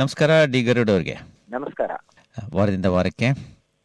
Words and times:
ನಮಸ್ಕಾರ 0.00 0.44
ಡಿ 0.44 0.62
ಗರುಡ್ 0.62 0.90
ಅವರಿಗೆ. 0.90 1.14
ನಮಸ್ಕಾರ. 1.50 1.90
ವಾರದಿಂದ 2.54 2.86
ವಾರಕ್ಕೆ 2.86 3.28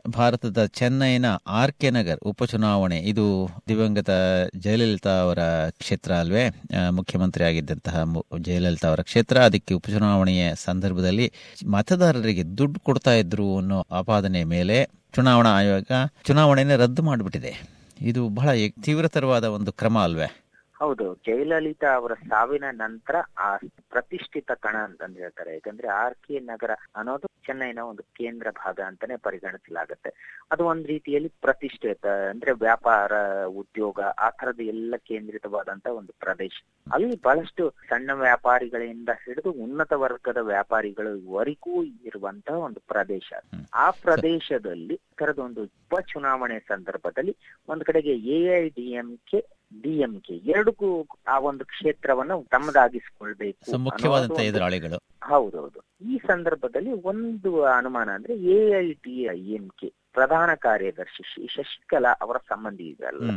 ಭಾರತದ 0.07 0.66
ಚೆನ್ನೈನ 0.66 1.25
ಆರ್ 1.48 1.71
ಕೆ 1.71 1.89
ನಗರ್ 1.89 2.20
ಉಪಚುನಾವಣೆ 2.20 2.98
ಇದು 2.98 3.49
ದಿವಂಗತ 3.68 4.09
ಜಯಲಲಿತಾ 4.57 5.09
ಅವರ 5.09 5.39
ಕ್ಷೇತ್ರ 5.70 6.12
ಅಲ್ವೇ? 6.13 6.49
ಮುಖ್ಯಮಂತ್ರಿ 6.89 7.43
ಆಗಿದ್ದಂತಹ 7.43 8.04
ಜಯಲಲಿತಾ 8.41 8.88
ಅವರ 8.88 8.99
ಕ್ಷೇತ್ರ 8.99 9.38
ಅದಕ್ಕೆ 9.38 9.73
ಉಪಚುನಾವಣೆಯ 9.73 10.55
ಸಂದರ್ಭದಲ್ಲಿ 10.55 11.31
ಮತದಾರರಿಗೆ 11.67 12.43
ದುಡ್ಡು 12.57 12.79
ಕೊಡ್ತಾ 12.79 13.13
ಇದ್ರು 13.13 13.58
ಅನ್ನೋ 13.58 13.86
ಆಪಾದನೆ 13.91 14.44
ಮೇಲೆ 14.44 14.89
ಚುನಾವಣಾ 15.16 15.50
ಆಯೋಗ 15.50 15.91
ಚುನಾವಣೆಯನ್ನು 16.25 16.77
ರದ್ದು 16.77 17.02
ಮಾಡಿಬಿಟ್ಟಿದೆ. 17.02 17.53
ಇದು 18.02 18.30
ಬಹಳ 18.30 18.50
ತೀವ್ರತರವಾದ 18.84 19.44
ಒಂದು 19.44 19.72
ಕ್ರಮ 19.72 20.00
ಅಲ್ವೇ? 20.00 20.45
ಹೌದು 20.79 21.15
ಜಯಲಲಿತಾ 21.27 21.95
ಅವರ 21.95 22.13
ಸಾವಿನ 22.13 22.63
ನಂತರ 22.71 23.16
ಆ 23.38 23.57
ಪ್ರತಿಷ್ಠಿತ 23.89 24.52
ಕಣ 24.52 24.75
ಅಂತಂದು 24.77 25.20
ಹೇಳ್ತಾರೆ. 25.20 25.53
ಯಾಕಂದ್ರೆ 25.53 25.88
ಆರ್ 25.88 26.16
ಕೆ 26.16 26.39
ನಗರ 26.39 26.71
ಅನ್ನೋದು 26.95 27.27
ಚೆನ್ನೈನ 27.45 27.79
ಒಂದು 27.79 28.03
ಕೇಂದ್ರ 28.03 28.47
ಭಾಗ 28.52 28.80
ಅಂತಾನೆ 28.85 29.17
ಪರಿಗಣಿಸಲಾಗುತ್ತೆ. 29.17 30.09
ಅದು 30.52 30.66
ಒಂದ್ 30.66 30.85
ರೀತಿಯಲ್ಲಿ 30.85 31.30
ಪ್ರತಿಷ್ಠಿತ 31.41 32.05
ಅಂದ್ರೆ 32.30 32.52
ವ್ಯಾಪಾರ 32.52 33.13
ಉದ್ಯೋಗ 33.45 33.99
ಆ 34.19 34.30
ತರದ 34.30 34.59
ಎಲ್ಲ 34.59 34.95
ಕೇಂದ್ರಿತವಾದಂತ 34.97 35.88
ಒಂದು 35.88 36.13
ಪ್ರದೇಶ. 36.19 36.55
ಅಲ್ಲಿ 36.94 37.21
ಬಹಳಷ್ಟು 37.21 37.69
ಸಣ್ಣ 37.89 38.11
ವ್ಯಾಪಾರಿಗಳಿಂದ 38.13 39.09
ಹಿಡಿದು 39.25 39.52
ಉನ್ನತ 39.52 39.94
ವರ್ಗದ 39.94 40.38
ವ್ಯಾಪಾರಿಗಳವರೆಗೂ 40.38 41.83
ಇರುವಂತಹ 41.83 42.57
ಒಂದು 42.59 42.80
ಪ್ರದೇಶ. 42.88 43.30
ಆ 43.73 43.91
ಪ್ರದೇಶದಲ್ಲಿ 43.91 45.02
ತರದ 45.17 45.39
ಒಂದು 45.39 45.63
ಉಪಚುನಾವಣೆ 45.63 46.59
ಸಂದರ್ಭದಲ್ಲಿ 46.59 47.35
ಒಂದ್ 47.69 47.83
ಕಡೆಗೆ 47.83 48.16
A 48.16 48.63
I 48.63 48.69
D 48.69 48.91
M 48.91 49.19
K 49.31 49.39
DMK 49.71 50.35
ಎರಡಕ್ಕೂ 50.38 51.08
ಆ 51.27 51.39
ಒಂದು 51.39 51.66
ಕ್ಷೇತ್ರವನ್ನ 51.66 52.31
ತಮ್ಮದಾಗಿಸಿಕೊಳ್ಬೇಕು 52.52 53.77
ಮುಖ್ಯವಾದಂತಹ 53.77 54.44
ಎದುರಾಳಿಗಳು. 54.44 54.97
ಹೌದೌದು. 55.23 55.80
ಈ 56.02 56.17
ಸಂದರ್ಭದಲ್ಲಿ 56.17 56.91
ಒಂದು 56.91 57.63
ಅನುಮಾನ 57.63 58.09
ಅಂದ್ರೆ 58.09 58.33
A 58.33 58.80
I 58.80 58.94
T 58.94 59.23
I 59.23 59.41
M 59.47 59.69
K 59.69 59.94
ಪ್ರಧಾನ 60.13 60.53
ಕಾರ್ಯದರ್ಶಿ 60.53 61.47
ಶಶಿಕಲಾ 61.47 62.11
ಅವರ 62.22 62.38
ಸಂಬಂಧಿ 62.38 62.88
ಇದಲ್ಲ 62.88 63.31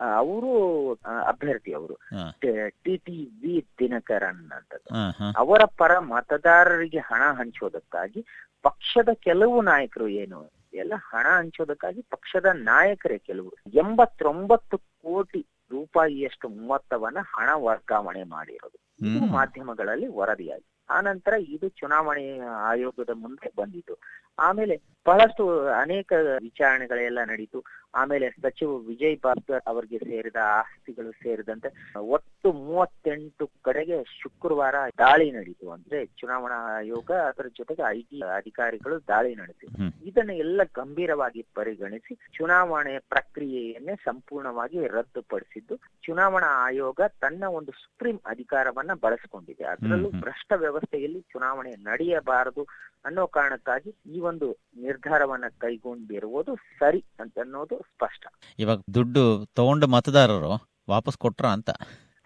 ಅವರು 0.00 0.52
ಅಭ್ಯರ್ಥಿ 1.26 1.72
ಅವರು. 1.72 1.94
ಟಿ 2.84 2.96
ಟಿ 2.96 3.30
ವಿ 3.42 3.66
ಹಾ 4.92 5.10
ಹಾ. 5.10 5.32
ಅವರ 5.36 5.64
ಪರ 5.64 5.98
ಮತದಾರರಿಗೆ 5.98 6.98
ಹಣ 6.98 7.22
ಹಂಚೋದಕ್ಕಾಗಿ 7.32 8.26
ಪಕ್ಷದ 8.62 9.08
ಕೆಲವು 9.12 9.62
ನಾಯಕರು 9.62 10.08
ಏನು 10.08 10.52
ಎಲ್ಲ 10.74 10.92
ಹಣ 10.96 11.26
ಹಂಚೋದಕ್ಕಾಗಿ 11.36 12.00
ಪಕ್ಷದ 12.00 12.46
ನಾಯಕರೇ 12.52 13.18
ಕೆಲವು. 13.18 13.56
ಎಂಬತ್ತೊಂಬತ್ತು 13.74 14.76
ಕೋಟಿ 15.02 15.46
ರೂಪಾಯಿಯಷ್ಟು 15.70 16.48
ಮೊತ್ತವನ್ನ 16.48 17.18
ಹಣ 17.36 17.48
ವರ್ಗಾವಣೆ 17.54 18.22
ಮಾಡಿರೋದು. 18.24 19.06
ಇದು. 19.06 19.32
ಮಾಧ್ಯಮಗಳಲ್ಲಿ 19.32 20.06
ವರದಿಯಾಗಿ. 20.06 20.66
ಆನಂತರ 20.90 21.32
ಇದು 21.32 21.68
ಚುನಾವಣೆ 21.68 22.38
ಆಯೋಗದ 22.38 23.10
ಮುಂದೆ 23.14 23.52
ಬಂದಿತು 23.56 23.98
ಆಮೇಲೆ 24.40 24.80
ಬಹಳಷ್ಟು 25.06 25.66
ಅನೇಕ 25.66 26.12
ವಿಚಾರಣೆಗಳೆಲ್ಲ 26.42 27.18
ನಡೀತು. 27.24 27.64
ಆಮೇಲೆ 27.94 28.30
ಸಚಿವ 28.30 28.76
ವಿಜಯ್ 28.76 29.16
ಭಾಸ್ಕರ್ 29.24 29.62
ಅವರಿಗೆ 29.66 29.98
ಸೇರಿದ 29.98 30.36
ಆಸ್ತಿಗಳು 30.42 31.12
ಸೇರಿದಂತೆ 31.12 31.98
ಒಟ್ಟು 31.98 32.52
ಮೂವತ್ತೆಂಟು 32.52 33.50
ಕಡೆಗೆ 33.62 34.04
ಶುಕ್ರವಾರ 34.04 34.74
ದಾಳಿ 34.98 35.30
ನಡೀತು. 35.30 35.70
ಅಂದ್ರೆ 35.70 36.06
ಚುನಾವಣಾ 36.06 36.54
ಆಯೋಗ 36.54 37.10
ಅದರ 37.10 37.46
ಜೊತೆಗೆ 37.46 37.82
ಐಟಿ 37.88 38.20
ಅಧಿಕಾರಿಗಳು 38.20 39.08
ದಾಳಿ 39.08 39.34
ನಡೆಸಿ. 39.34 39.66
ಇದನ್ನ 40.08 40.30
ಎಲ್ಲ 40.30 40.60
ಗಂಭೀರವಾಗಿ 40.76 41.46
ಪರಿಗಣಿಸಿ 41.54 42.14
ಚುನಾವಣೆ 42.14 42.98
ಪ್ರಕ್ರಿಯೆಯನ್ನೇ 42.98 43.94
ಸಂಪೂರ್ಣವಾಗಿ 43.94 44.86
ರದ್ದುಪಡಿಸಿದ್ದು. 44.86 45.76
ಚುನಾವಣಾ 45.76 46.46
ಆಯೋಗ 46.46 47.00
ತನ್ನ 47.20 47.44
ಒಂದು 47.44 47.72
ಸುಪ್ರೀಂ 47.72 48.20
ಅಧಿಕಾರವನ್ನ 48.26 48.90
ಬಳಸಿಕೊಂಡಿದೆ. 48.94 49.64
ಅದರಲ್ಲೂ. 49.64 50.10
ಭ್ರಷ್ಟ 50.10 50.52
ವ್ಯವಸ್ಥೆಯಲ್ಲಿ 50.56 51.20
ಚುನಾವಣೆ 51.20 51.70
ನಡೆಯಬಾರದು 51.70 52.66
ಅನ್ನೋ 53.04 53.26
ಕಾರಣಕ್ಕಾಗಿ 53.26 53.96
ಈ 54.06 54.20
ಒಂದು 54.30 54.48
ನಿರ್ಧಾರವನ್ನ 54.76 55.44
ಕೈಗೊಂಡಿರುವುದು 55.58 56.54
ಸರಿ 56.54 57.04
ಅಂತ 57.20 57.38
ಅನ್ನೋದು 57.38 57.78
ಸ್ಪಷ್ಟ. 57.78 58.26
ಇವಾಗ 58.58 58.78
ದುಡ್ಡು 58.94 59.46
ತಗೊಂಡ 59.56 59.84
ಮತದಾರರು 59.84 60.52
ವಾಪಸ್ 60.90 61.18
ಕೊಟ್ರ 61.18 61.46
ಅಂತ? 61.46 61.70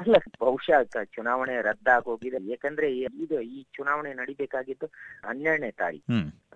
ಅಲ್ಲ 0.00 0.16
ಬಹುಶಃ 0.40 0.82
ಚುನಾವಣೆ 1.04 1.62
ರದ್ದಾಗೋಗಿದೆ. 1.62 2.50
ಯಾಕಂದ್ರೆ 2.50 2.98
ಈ- 2.98 3.14
ಇದು 3.20 3.40
ಈ 3.40 3.62
ಚುನಾವಣೆ 3.62 4.14
ನಡಿಬೇಕಾಗಿತ್ತು 4.14 4.86
ಹನ್ನೆರಡನೇ 5.28 5.70
ತಾರೀಕು. 5.70 6.12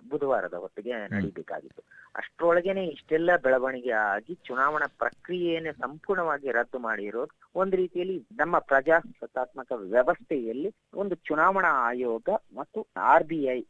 ಬುಧವಾರದ 0.09 0.53
ಹೊತ್ತಿಗೆ 0.53 0.93
ನಡಿಬೇಕಾಗಿತ್ತು. 1.13 1.81
ಅಷ್ಟ್ರೊಳಗೇನೆ 2.15 2.85
ಇಷ್ಟೆಲ್ಲ 2.87 3.37
ಬೆಳವಣಿಗೆ 3.37 3.91
ಆಗಿ 3.91 4.35
ಚುನಾವಣಾ 4.45 4.87
ಪ್ರಕ್ರಿಯೆಯನ್ನು 4.97 5.73
ಸಂಪೂರ್ಣವಾಗಿ 5.73 6.51
ರದ್ದು 6.51 6.79
ಮಾಡಿರೋದು 6.79 7.49
ಒಂದು 7.55 7.77
ರೀತಿಯಲ್ಲಿ 7.77 8.27
ನಮ್ಮ 8.31 8.59
ಪ್ರಜಾಸತ್ತಾತ್ಮಕ 8.59 9.71
ವ್ಯವಸ್ಥೆಯಲ್ಲಿ 9.75 10.75
ಒಂದು 10.93 11.15
ಚುನಾವಣಾ 11.15 11.67
ಆಯೋಗ 11.67 12.29
ಮತ್ತು 12.55 12.87
ಆರ್ 12.97 13.23
ಬಿ 13.23 13.43
ಐ 13.43 13.63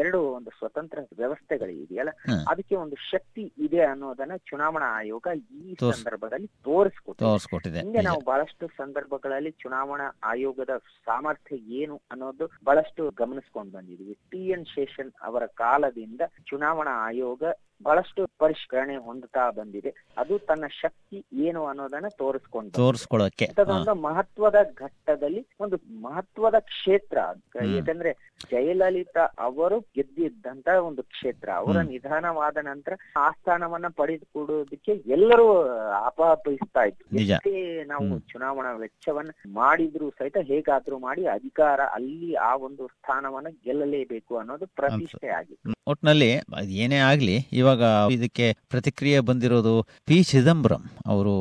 ಎರಡು 0.00 0.18
ಒಂದು 0.36 0.50
ಸ್ವತಂತ್ರ 0.58 0.98
ವ್ಯವಸ್ಥೆಗಳಿದೆಯಲ್ಲ? 1.18 1.82
ಇದೆಯಲ್ಲ 1.84 2.10
ಅದಕ್ಕೆ 2.50 2.74
ಒಂದು 2.74 2.96
ಶಕ್ತಿ 3.10 3.44
ಇದೆ 3.58 3.80
ಅನ್ನೋದನ್ನ 3.82 4.36
ಚುನಾವಣಾ 4.50 4.88
ಆಯೋಗ 4.98 5.26
ಈ 5.60 5.74
ಸಂದರ್ಭದಲ್ಲಿ 5.80 6.48
ತೋರಿಸ್ಕೊಟ್ಟಿದೆ. 6.64 7.80
ಹಿಂದೆ 7.80 8.02
ನಾವು 8.02 8.20
ಬಹಳಷ್ಟು 8.24 8.66
ಸಂದರ್ಭಗಳಲ್ಲಿ 8.76 9.52
ಚುನಾವಣಾ 9.62 10.06
ಆಯೋಗದ 10.24 10.74
ಸಾಮರ್ಥ್ಯ 11.06 11.56
ಏನು 11.80 11.96
ಅನ್ನೋದು 12.10 12.46
ಬಹಳಷ್ಟು 12.64 13.04
ಗಮನಿಸ್ಕೊಂಡು 13.22 13.72
ಬಂದಿದ್ವಿ. 13.72 14.16
ಟಿ 14.30 14.42
ಎನ್ 14.48 14.66
ಶೇಷನ್ 14.74 15.12
ಅವರ 15.22 15.46
ಕಾಲದಿಂದ 15.62 16.22
ಚುನಾವಣಾ 16.50 16.94
ಆಯೋಗ 17.08 17.42
ಬಹಳಷ್ಟು 17.82 18.26
ಪರಿಷ್ಕರಣೆ 18.38 18.96
ಹೊಂದುತ್ತಾ 18.96 19.50
ಬಂದಿದೆ. 19.50 19.94
ಅದು 20.18 20.38
ತನ್ನ 20.38 20.64
ಶಕ್ತಿ 20.80 21.24
ಏನು 21.32 21.66
ಅನ್ನೋದನ್ನ 21.66 22.06
ತೋರಿಸ್ಕೊಂಡು. 22.18 22.70
ತೋರಿಸ್ಕೊಳ್ಳೋಕೆ. 22.70 23.48
ಒಂದು 23.60 23.94
ಮಹತ್ವದ 23.94 24.54
ಘಟ್ಟದಲ್ಲಿ 24.74 25.46
ಒಂದು 25.60 25.76
ಮಹತ್ವದ 26.00 26.54
ಕ್ಷೇತ್ರ. 26.58 27.18
ಯಾಕಂದ್ರೆ 27.64 28.34
ಜಯಲಲಿತಾ 28.50 29.20
ಅವರು 29.38 29.80
ಗೆದ್ದಿದ್ದಂತ 29.80 30.68
ಒಂದು 30.68 31.02
ಕ್ಷೇತ್ರ. 31.02 31.50
ಅವರ 31.50 31.76
ನಿಧಾನವಾದ 31.80 32.56
ನಂತರ 32.62 32.92
ಆ 33.16 33.30
ಸ್ಥಾನವನ್ನ 33.30 33.86
ಪಡೆದುಕೊಡೋದಕ್ಕೆ 33.88 34.92
ಎಲ್ಲರೂ 34.92 35.62
ಅಪಹಪಿಸ್ತಾ 36.04 36.82
ಇದ್ರು. 36.82 37.20
ಎಷ್ಟೇ 37.20 37.84
ನಾವು 37.84 38.18
ಚುನಾವಣಾ 38.18 38.72
ವೆಚ್ಚವನ್ನ 38.72 39.30
ಮಾಡಿದ್ರು 39.46 40.10
ಸಹಿತ 40.10 40.36
ಹೇಗಾದ್ರೂ 40.42 40.98
ಮಾಡಿ 40.98 41.26
ಅಧಿಕಾರ 41.26 41.80
ಅಲ್ಲಿ 41.80 42.34
ಆ 42.34 42.56
ಒಂದು 42.56 42.86
ಸ್ಥಾನವನ್ನ 42.86 43.46
ಗೆಲ್ಲಲೇಬೇಕು 43.64 44.36
ಅನ್ನೋದು 44.36 44.66
ಪ್ರತಿಷ್ಠೆ 44.66 45.28
ಆಗಿತ್ತು 45.28 45.74
ಒಟ್ನಲ್ಲಿ 45.86 46.30
ಏನೇ 46.68 46.96
ಆಗ್ಲಿ 46.96 47.38
ಇವಾಗ 47.64 47.82
ಇದಕ್ಕೆ 48.12 48.46
ಪ್ರತಿಕ್ರಿಯೆ 48.68 49.18
ಬಂದಿರೋದು 49.28 49.74
ಪಿ 50.06 50.16
ಚಿದಂಬರಂ 50.22 50.82
ಅವರು. 51.06 51.36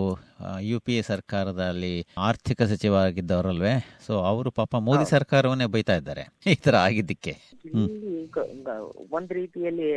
ಯು 0.59 0.79
ಪಿ 0.79 0.97
ಎ 0.97 1.01
ಸರ್ಕಾರದಲ್ಲಿ 1.01 2.07
ಆರ್ಥಿಕ 2.17 2.61
ಸಚಿವರಾಗಿದ್ದವರಲ್ವೇ? 2.61 3.99
ಸೊ 4.07 4.13
ಅವರು 4.19 4.51
ಪಾಪ 4.51 4.75
ಮೋದಿ 4.75 5.05
ಸರ್ಕಾರವನ್ನೇ 5.05 5.65
ಬೈತಾ 5.65 5.95
ಇದ್ದಾರೆ. 5.95 6.23
ಈ 6.45 6.55
ತರ 6.55 6.75
ಆಗಿದ್ದಕ್ಕೆ. 6.75 7.33
ಒಂದ್ 9.11 9.31
ರೀತಿಯಲ್ಲಿ 9.31 9.89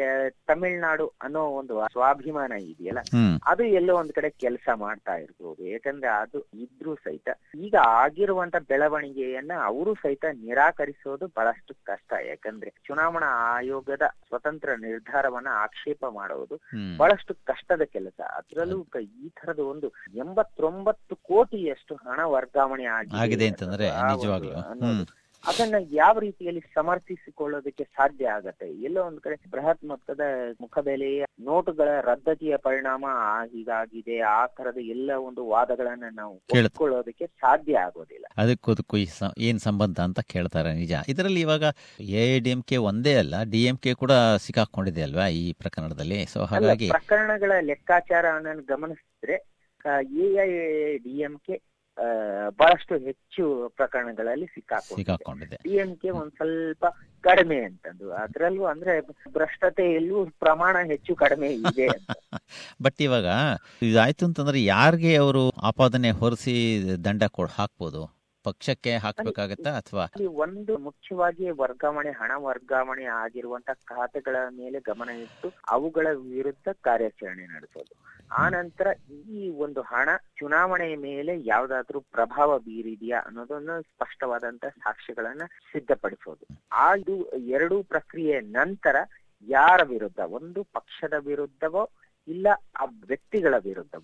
ತಮಿಳ್ನಾಡು 0.47 1.07
ಅನ್ನೋ 1.23 1.41
ಒಂದು 1.41 1.75
ಸ್ವಾಭಿಮಾನ 1.93 2.53
ಇದೆಯಲ್ಲ? 2.53 2.99
ಅದು 3.45 3.65
ಎಲ್ಲೋ 3.65 3.97
ಒಂದ್ 3.97 4.13
ಕಡೆ 4.13 4.31
ಕೆಲಸ 4.31 4.69
ಮಾಡ್ತಾ 4.75 5.15
ಇರ್ಬೋದು. 5.15 5.67
ಯಾಕಂದ್ರೆ 5.67 6.11
ಅದು 6.11 6.41
ಇದ್ರು 6.41 6.95
ಸಹಿತ 6.95 7.29
ಈಗ 7.61 7.75
ಆಗಿರುವಂತ 7.85 8.57
ಬೆಳವಣಿಗೆಯನ್ನ 8.69 9.53
ಅವರು 9.65 9.95
ಸಹಿತ 9.95 10.25
ನಿರಾಕರಿಸೋದು 10.33 11.27
ಬಹಳಷ್ಟು 11.27 11.75
ಕಷ್ಟ. 11.85 12.13
ಯಾಕಂದ್ರೆ 12.29 12.73
ಚುನಾವಣಾ 12.87 13.31
ಆಯೋಗದ 13.57 14.03
ಸ್ವತಂತ್ರ 14.29 14.71
ನಿರ್ಧಾರವನ್ನ 14.75 15.47
ಆಕ್ಷೇಪ 15.53 16.05
ಮಾಡೋದು 16.11 16.59
ಬಹಳಷ್ಟು 16.97 17.35
ಕಷ್ಟದ 17.35 17.83
ಕೆಲಸ. 17.83 18.21
ಅದರಲ್ಲೂ 18.21 18.81
ಈ 19.01 19.29
ತರದ 19.29 19.59
ಒಂದು 19.59 19.91
ಎಂಬತ್ತೊಂಬತ್ತು 20.37 21.15
ಕೋಟಿಯಷ್ಟು 21.29 21.95
ಹಣ 22.07 22.21
ವರ್ಗಾವಣೆ 22.35 22.87
ಆಗಿದೆ 23.21 23.47
ಅಂತಂದ್ರೆ 23.49 23.87
ನಿಜವಾಗ್ಲೂ. 24.11 24.59
ಅದನ್ನ 25.45 25.77
ಯಾವ 25.93 26.15
ರೀತಿಯಲ್ಲಿ 26.19 26.63
ಸಮರ್ಥಿಸಿಕೊಳ್ಳೋದಕ್ಕೆ 26.75 27.85
ಸಾಧ್ಯ 27.97 28.29
ಆಗತ್ತೆ? 28.29 28.69
ಎಲ್ಲೋ 28.87 29.01
ಒಂದ್ 29.07 29.21
ಕಡೆ 29.21 29.37
ಬೃಹತ್ 29.51 29.85
ಮೊತ್ತದ 29.85 30.21
ಮುಖಬೆಲೆಯ 30.61 31.25
ನೋಟುಗಳ 31.41 31.89
ರದ್ದತಿಯ 32.01 32.55
ಪರಿಣಾಮ 32.57 33.05
ಹೀಗಾಗಿದೆ. 33.53 34.17
ಆ 34.21 34.47
ತರದ 34.47 34.81
ಎಲ್ಲ 34.95 35.11
ಒಂದು 35.29 35.43
ವಾದಗಳನ್ನ 35.49 36.05
ನಾವು 36.13 36.35
ಕೇಳಿಕೊಳ್ಳೋದಕ್ಕೆ 36.53 37.27
ಸಾಧ್ಯ 37.27 37.79
ಆಗೋದಿಲ್ಲ. 37.79 38.27
ಅದಕ್ಕೂ 38.37 38.97
ಏನ್ 39.39 39.61
ಸಂಬಂಧ 39.69 39.99
ಅಂತ 40.01 40.21
ಕೇಳ್ತಾರೆ 40.35 40.73
ನಿಜ. 40.75 40.93
ಇದರಲ್ಲಿ 41.09 41.41
ಇವಾಗ 41.41 41.65
ಎ 42.01 42.25
ಕೆ 42.69 42.79
ಒಂದೇ 42.91 43.15
ಅಲ್ಲ 43.15 43.43
ಡಿ 43.53 43.63
ಎಂ 43.65 43.77
ಕೆ 43.77 43.95
ಕೂಡ 43.95 44.13
ಸಿಕ್ಕಾಕೊಂಡಿದೆ 44.47 45.03
ಅಲ್ವಾ 45.03 45.27
ಈ 45.43 45.45
ಪ್ರಕರಣದಲ್ಲಿ? 45.63 46.21
ಸೊ 46.27 46.41
ಹಾಗಾಗಿ 46.45 46.89
ಪ್ರಕರಣಗಳ 46.99 47.53
ಲೆಕ್ಕಾಚಾರ 47.71 48.25
ಗಮನಿಸಿದ್ರೆ 48.69 49.37
ಎ 49.87 50.47
ಡಿ 50.99 51.21
ಎಂ 51.21 51.39
ಕೆ 51.47 51.57
ಬಹಳಷ್ಟು 52.59 52.99
ಹೆಚ್ಚು 52.99 53.69
ಪ್ರಕರಣಗಳಲ್ಲಿ 53.69 54.47
ಸಿಕ್ಕಾಕೊಂಡಿದೆ. 54.47 54.97
ಸಿಕ್ಕಾಕೊಂಡಿದೆ. 54.97 55.57
ಡಿ 55.57 55.75
ಎಂ 55.77 55.97
ಕೆ 55.97 56.11
ಒಂದ್ 56.11 56.33
ಸ್ವಲ್ಪ 56.33 56.87
ಕಡಿಮೆ 57.25 57.65
ಅಂತಂದು 57.65 58.13
ಅದ್ರಲ್ಲೂ 58.13 58.65
ಅಂದ್ರೆ 58.65 59.01
ಭ್ರಷ್ಟತೆಯಲ್ಲೂ 59.31 60.25
ಪ್ರಮಾಣ 60.39 60.77
ಹೆಚ್ಚು 60.87 61.15
ಕಡಿಮೆ 61.15 61.49
ಇದೆ. 61.55 61.89
ಬಟ್ 62.83 63.01
ಇವಾಗ 63.07 63.27
ಇದಾಯ್ತು 63.83 64.27
ಅಂತಂದ್ರೆ 64.27 64.65
ಯಾರಿಗೆ 64.65 65.17
ಅವರು 65.17 65.51
ಆಪಾದನೆ 65.63 66.11
ಹೊರಿಸಿ 66.11 66.57
ದಂಡ 67.05 67.23
ಕೊಡ್ 67.29 67.51
ಹಾಕ್ಬೋದು? 67.51 68.03
ಪಕ್ಷಕ್ಕೆ 68.45 68.97
ಹಾಕ್ಬೇಕಾಗತ್ತಾ 68.97 69.71
ಅಥವಾ? 69.77 70.05
ಒಂದು 70.39 70.79
ಮುಖ್ಯವಾಗಿ 70.79 71.51
ವರ್ಗಾವಣೆ 71.51 72.11
ಹಣ 72.11 72.33
ವರ್ಗಾವಣೆ 72.37 73.05
ಆಗಿರುವಂತ 73.05 73.71
ಖಾತೆಗಳ 73.85 74.37
ಮೇಲೆ 74.51 74.81
ಗಮನ 74.81 75.09
ಇಟ್ಟು 75.09 75.53
ಅವುಗಳ 75.69 76.07
ವಿರುದ್ಧ 76.31 76.69
ಕಾರ್ಯಾಚರಣೆ 76.81 77.47
ನಡೆಸೋದು. 77.47 77.95
ಆ 78.31 78.49
ನಂತರ 78.49 78.87
ಈ 79.11 79.51
ಒಂದು 79.51 79.83
ಹಣ 79.83 80.09
ಚುನಾವಣೆಯ 80.39 80.97
ಮೇಲೆ 80.97 81.41
ಯಾವ್ದಾದ್ರೂ 81.45 82.01
ಪ್ರಭಾವ 82.01 82.59
ಬೀರಿದೆಯಾ 82.59 83.19
ಅನ್ನೋದನ್ನ 83.21 83.71
ಸ್ಪಷ್ಟವಾದಂತ 83.81 84.67
ಸಾಕ್ಷ್ಯಗಳನ್ನ 84.67 85.43
ಸಿದ್ಧಪಡಿಸೋದು. 85.73 86.47
ಆ 86.73 86.95
ಇದು 86.95 87.31
ಎರಡೂ 87.39 87.83
ಪ್ರಕ್ರಿಯೆ 87.83 88.41
ನಂತರ 88.41 88.97
ಯಾರ 89.49 89.81
ವಿರುದ್ಧ, 89.83 90.19
ಒಂದು 90.19 90.63
ಪಕ್ಷದ 90.63 91.13
ವಿರುದ್ಧವೋ 91.19 91.91
ಇಲ್ಲ 92.29 92.47
ಆ 92.81 92.85
ವ್ಯಕ್ತಿಗಳ 92.85 93.55
ವಿರುದ್ಧ 93.59 93.95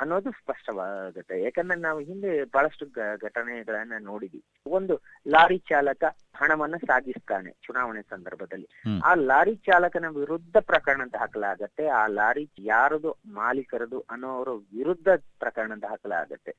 ಅನ್ನೋದು 0.00 0.30
ಸ್ಪಷ್ಟವಾಗುತ್ತೆ. 0.30 1.42
ಯಾಕಂದ್ರೆ 1.42 1.80
ನಾವು 1.80 2.00
ಹಿಂದೆ 2.00 2.44
ಬಹಳಷ್ಟು 2.44 2.86
ಘಟನೆಗಳನ್ನ 3.16 3.92
ನೋಡಿದ್ವಿ. 4.00 4.42
ಒಂದು 4.66 5.02
ಲಾರಿ 5.28 5.58
ಚಾಲಕ 5.58 6.04
ಹಣವನ್ನ 6.34 6.76
ಸಾಗಿಸ್ತಾನೆ 6.76 7.50
ಚುನಾವಣೆ 7.50 8.02
ಸಂದರ್ಭದಲ್ಲಿ. 8.02 8.68
ಆ 9.04 9.14
ಲಾರಿ 9.14 9.54
ಚಾಲಕನ 9.56 10.04
ವಿರುದ್ಧ 10.08 10.56
ಪ್ರಕರಣ 10.60 11.02
ದಾಖಲಾಗತ್ತೆ 11.12 11.86
ಆ 11.86 12.06
ಲಾರಿ 12.06 12.50
ಯಾರದು 12.58 13.16
ಮಾಲೀಕರದು 13.26 14.00
ಅನ್ನೋರ 14.10 14.48
ವಿರುದ್ಧ 14.48 15.08
ಪ್ರಕರಣ 15.38 15.72
ದಾಖಲಾಗತ್ತೆ 15.82 16.54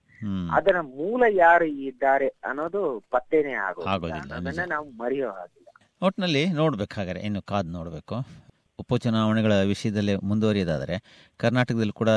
ಅದರ 0.51 0.81
ಮೂಲ 0.81 1.23
ಯಾರು 1.29 1.65
ಇದ್ದಾರೆ 1.65 2.27
ಅನ್ನೋದು 2.27 2.99
ಪತ್ತೆನೇ 3.09 3.53
ಆಗೋದಿಲ್ಲ. 3.53 4.33
ಅದನ್ನ 4.33 4.65
ನಾವು 4.67 4.89
ಮರೆಯೋ 4.89 5.31
ಹಾಗಿಲ್ಲ. 5.31 5.67
ಒಟ್ಟಿನಲ್ಲಿ 6.01 6.49
ನೋಡ್ಬೇಕು 6.53 7.19
ಇನ್ನು 7.19 7.41
ಕಾದ್ 7.41 7.67
ನೋಡಬೇಕು. 7.67 8.15
ಉಪಚುನಾವಣೆಗಳ 8.81 9.53
ವಿಷಯದಲ್ಲಿ 9.63 10.15
ಮುಂದುವರಿಯೋದಾದರೆ 10.15 10.95
ಕರ್ನಾಟಕದಲ್ಲಿ 11.37 11.91
ಕೂಡ 11.91 12.09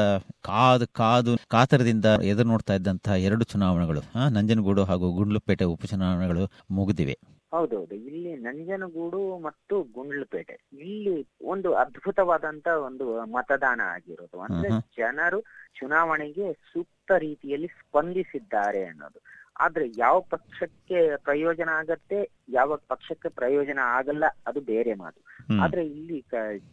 ಕಾದು 0.44 0.86
ಕಾದು 0.92 1.32
ಕಾತರದಿಂದ 1.48 2.04
ಎದುರು 2.24 2.48
ನೋಡ್ತಾ 2.48 2.74
ಇದ್ದಂತಹ 2.74 3.16
ಎರಡು 3.28 3.44
ಚುನಾವಣೆಗಳು 3.44 4.02
ನಂಜನಗೂಡು 4.30 4.84
ಹಾಗೂ 4.84 5.12
ಗುಂಡ್ಲುಪೇಟೆ 5.12 5.64
ಉಪಚುನಾವಣೆಗಳು 5.64 6.44
ಮುಗಿದಿವೆ. 6.70 7.16
ಹೌದೌದು. 7.50 7.94
ಇಲ್ಲಿ 7.94 8.32
ನಂಜನಗೂಡು 8.36 9.20
ಮತ್ತು 9.38 9.82
ಗುಂಡ್ಲುಪೇಟೆ 9.82 10.54
ಇಲ್ಲಿ 10.72 11.16
ಒಂದು 11.42 11.74
ಅದ್ಭುತವಾದಂತ 11.74 12.68
ಒಂದು 12.86 13.06
ಮತದಾನ 13.26 13.80
ಆಗಿರೋದು. 13.94 14.40
ಅಂದ್ರೆ 14.40 14.70
ಜನರು 14.98 15.40
ಚುನಾವಣೆಗೆ 15.78 16.46
ಸೂಕ್ತ 16.72 17.12
ರೀತಿಯಲ್ಲಿ 17.18 17.66
ಸ್ಪಂದಿಸಿದ್ದಾರೆ 17.66 18.84
ಅನ್ನೋದು. 18.84 19.20
ಆದ್ರೆ 19.60 19.88
ಯಾವ 19.96 20.20
ಪಕ್ಷಕ್ಕೆ 20.20 21.16
ಪ್ರಯೋಜನ 21.16 21.68
ಆಗತ್ತೆ 21.68 22.30
ಯಾವ 22.48 22.76
ಪಕ್ಷಕ್ಕೆ 22.76 23.28
ಪ್ರಯೋಜನ 23.28 23.78
ಆಗಲ್ಲ 23.82 24.24
ಅದು 24.46 24.60
ಬೇರೆ 24.60 24.94
ಮಾತು. 24.94 25.20
ಆದ್ರೆ 25.62 25.86
ಇಲ್ಲಿ 25.86 26.24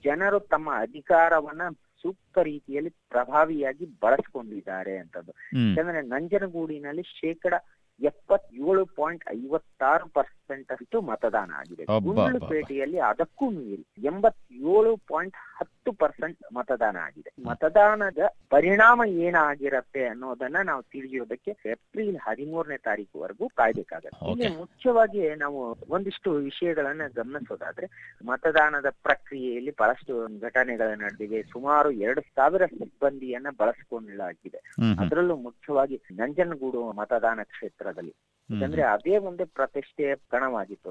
ಜನರು 0.03 0.39
ತಮ್ಮ 0.39 0.71
ಅಧಿಕಾರವನ್ನ 0.73 1.61
ಸೂಕ್ತ 2.01 2.37
ರೀತಿಯಲ್ಲಿ 2.37 2.89
ಪ್ರಭಾವಿಯಾಗಿ 2.89 3.85
ಬಳಸ್ಕೊಂಡಿದ್ದಾರೆ 3.85 4.97
ಅಂತದ್ದು. 4.97 5.31
ಯಾಕಂದ್ರೆ 5.69 6.01
ನಂಜನಗೂಡಿನಲ್ಲಿ 6.01 7.03
ಶೇಕಡ 7.03 7.53
ಎಪ್ಪತ್ತೇಳು 7.99 8.85
ಪಾಯಿಂಟ್ 8.85 9.25
ಐವತ್ತಾರು 9.31 10.09
ಪರ್ಸೆಂಟ್ 10.09 10.40
ಅಷ್ಟು 10.71 10.97
ಮತದಾನ 11.03 11.51
ಆಗಿದೆ. 11.59 11.83
ಗುಂಡ್ಲುಪೇಟೆಯಲ್ಲಿ 12.07 12.99
ಅದಕ್ಕೂ 13.07 13.45
ಮೀರಿ 13.55 13.83
ಎಂಬತ್ತೇಳು 14.07 14.91
ಪಾಯಿಂಟ್ 15.09 15.37
ಹತ್ತು 15.57 15.91
ಪರ್ಸೆಂಟ್ 15.93 16.39
ಮತದಾನ 16.53 16.97
ಆಗಿದೆ. 17.03 17.29
ಮತದಾನದ 17.45 18.21
ಪರಿಣಾಮ 18.49 18.97
ಏನಾಗಿರತ್ತೆ 19.25 20.01
ಅನ್ನೋದನ್ನ 20.07 20.57
ನಾವು 20.63 20.81
ತಿಳಿಯೋದಕ್ಕೆ 20.93 21.51
ಏಪ್ರಿಲ್ 21.71 22.17
ಹದಿಮೂರನೇ 22.21 22.77
ತಾರೀಕುವರೆಗೂ 22.85 23.47
ಕಾಯ್ಬೇಕಾಗತ್ತೆ. 23.57 24.19
ಇಲ್ಲಿ 24.31 24.49
ಮುಖ್ಯವಾಗಿ 24.57 25.21
ನಾವು 25.37 25.59
ಒಂದಿಷ್ಟು 25.89 26.31
ವಿಷಯಗಳನ್ನ 26.45 27.07
ಗಮನಿಸೋದಾದ್ರೆ 27.15 27.89
ಮತದಾನದ 28.25 28.89
ಪ್ರಕ್ರಿಯೆಯಲ್ಲಿ 29.03 29.73
ಬಹಳಷ್ಟು 29.77 30.13
ಘಟನೆಗಳ 30.41 30.89
ನಡೆದಿವೆ 31.01 31.41
ಸುಮಾರು 31.51 31.69
ಎರಡು 32.01 32.23
ಸಾವಿರ 32.31 32.63
ಸಿಬ್ಬಂದಿಯನ್ನ 32.73 33.49
ಬಳಸಿಕೊಳ್ಳಲಾಗಿದೆ 33.61 34.59
ಹ್ಮ್. 34.75 34.95
ಅದರಲ್ಲೂ 35.01 35.35
ಮುಖ್ಯವಾಗಿ 35.45 35.97
ನಂಜನಗೂಡು 36.15 36.81
ಮತದಾನ 36.93 37.19
ಕ್ಷೇತ್ರದಲ್ಲಿ 37.51 38.13
ಯಾಕಂದ್ರೆ 38.55 38.81
ಅದೇ 38.81 39.17
ಒಂದು 39.17 39.45
ಪ್ರತಿಷ್ಠೆಯ 39.45 40.15
ಕಣವಾಗಿತ್ತು. 40.31 40.89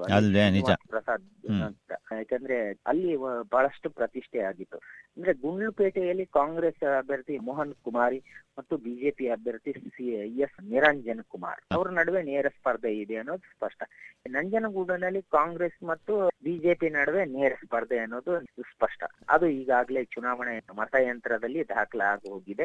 ಪ್ರಸಾದ್ 0.89 1.23
ಅಂತ. 1.63 1.91
ಯಾಕಂದ್ರೆ 2.11 2.57
ಅಲ್ಲಿ 2.87 3.15
ಬಹಳಷ್ಟು 3.51 3.89
ಪ್ರತಿಷ್ಠೆ 3.89 4.39
ಆಗಿತ್ತು. 4.39 4.77
ಅಂದ್ರೆ 5.17 5.33
ಗುಂಡ್ಲುಪೇಟೆಯಲ್ಲಿ 5.33 6.25
ಕಾಂಗ್ರೆಸ್ 6.25 6.83
ಅಭ್ಯರ್ಥಿ 6.97 7.37
ಮೋಹನ್ 7.37 7.73
ಕುಮಾರಿ 7.83 8.19
ಮತ್ತು 8.57 8.77
ಬಿಜೆಪಿ 8.77 9.29
ಅಭ್ಯರ್ಥಿ 9.29 9.71
ಸಿ 9.71 10.05
ಎಸ್ 10.39 10.63
ನಿರಂಜನ್ 10.63 11.23
ಕುಮಾರ್. 11.23 11.61
ಅವ್ರ 11.71 11.89
ನಡುವೆ 11.89 12.23
ನೇರ 12.23 12.47
ಸ್ಪರ್ಧೆ 12.47 12.93
ಇದೆ 12.97 13.15
ಅನ್ನೋದು 13.15 13.45
ಸ್ಪಷ್ಟ. 13.55 13.83
ನಂಜನಗೂಡಿನಲ್ಲಿ 14.29 15.21
ಕಾಂಗ್ರೆಸ್ 15.21 15.83
ಮತ್ತು 15.83 16.13
ಬಿಜೆಪಿ 16.43 16.89
ನಡುವೆ 16.89 17.25
ನೇರ 17.25 17.53
ಸ್ಪರ್ಧೆ 17.65 17.97
ಅನ್ನೋದು 17.97 18.33
ಸ್ಪಷ್ಟ. 18.61 19.01
ಅದು 19.29 19.47
ಈಗಾಗಲೇ 19.47 20.03
ಚುನಾವಣೆ 20.03 20.59
ಮತಯಂತ್ರದಲ್ಲಿ 20.75 21.67
ದಾಖಲಾಗಿ 21.67 22.29
ಹೋಗಿದೆ 22.29 22.63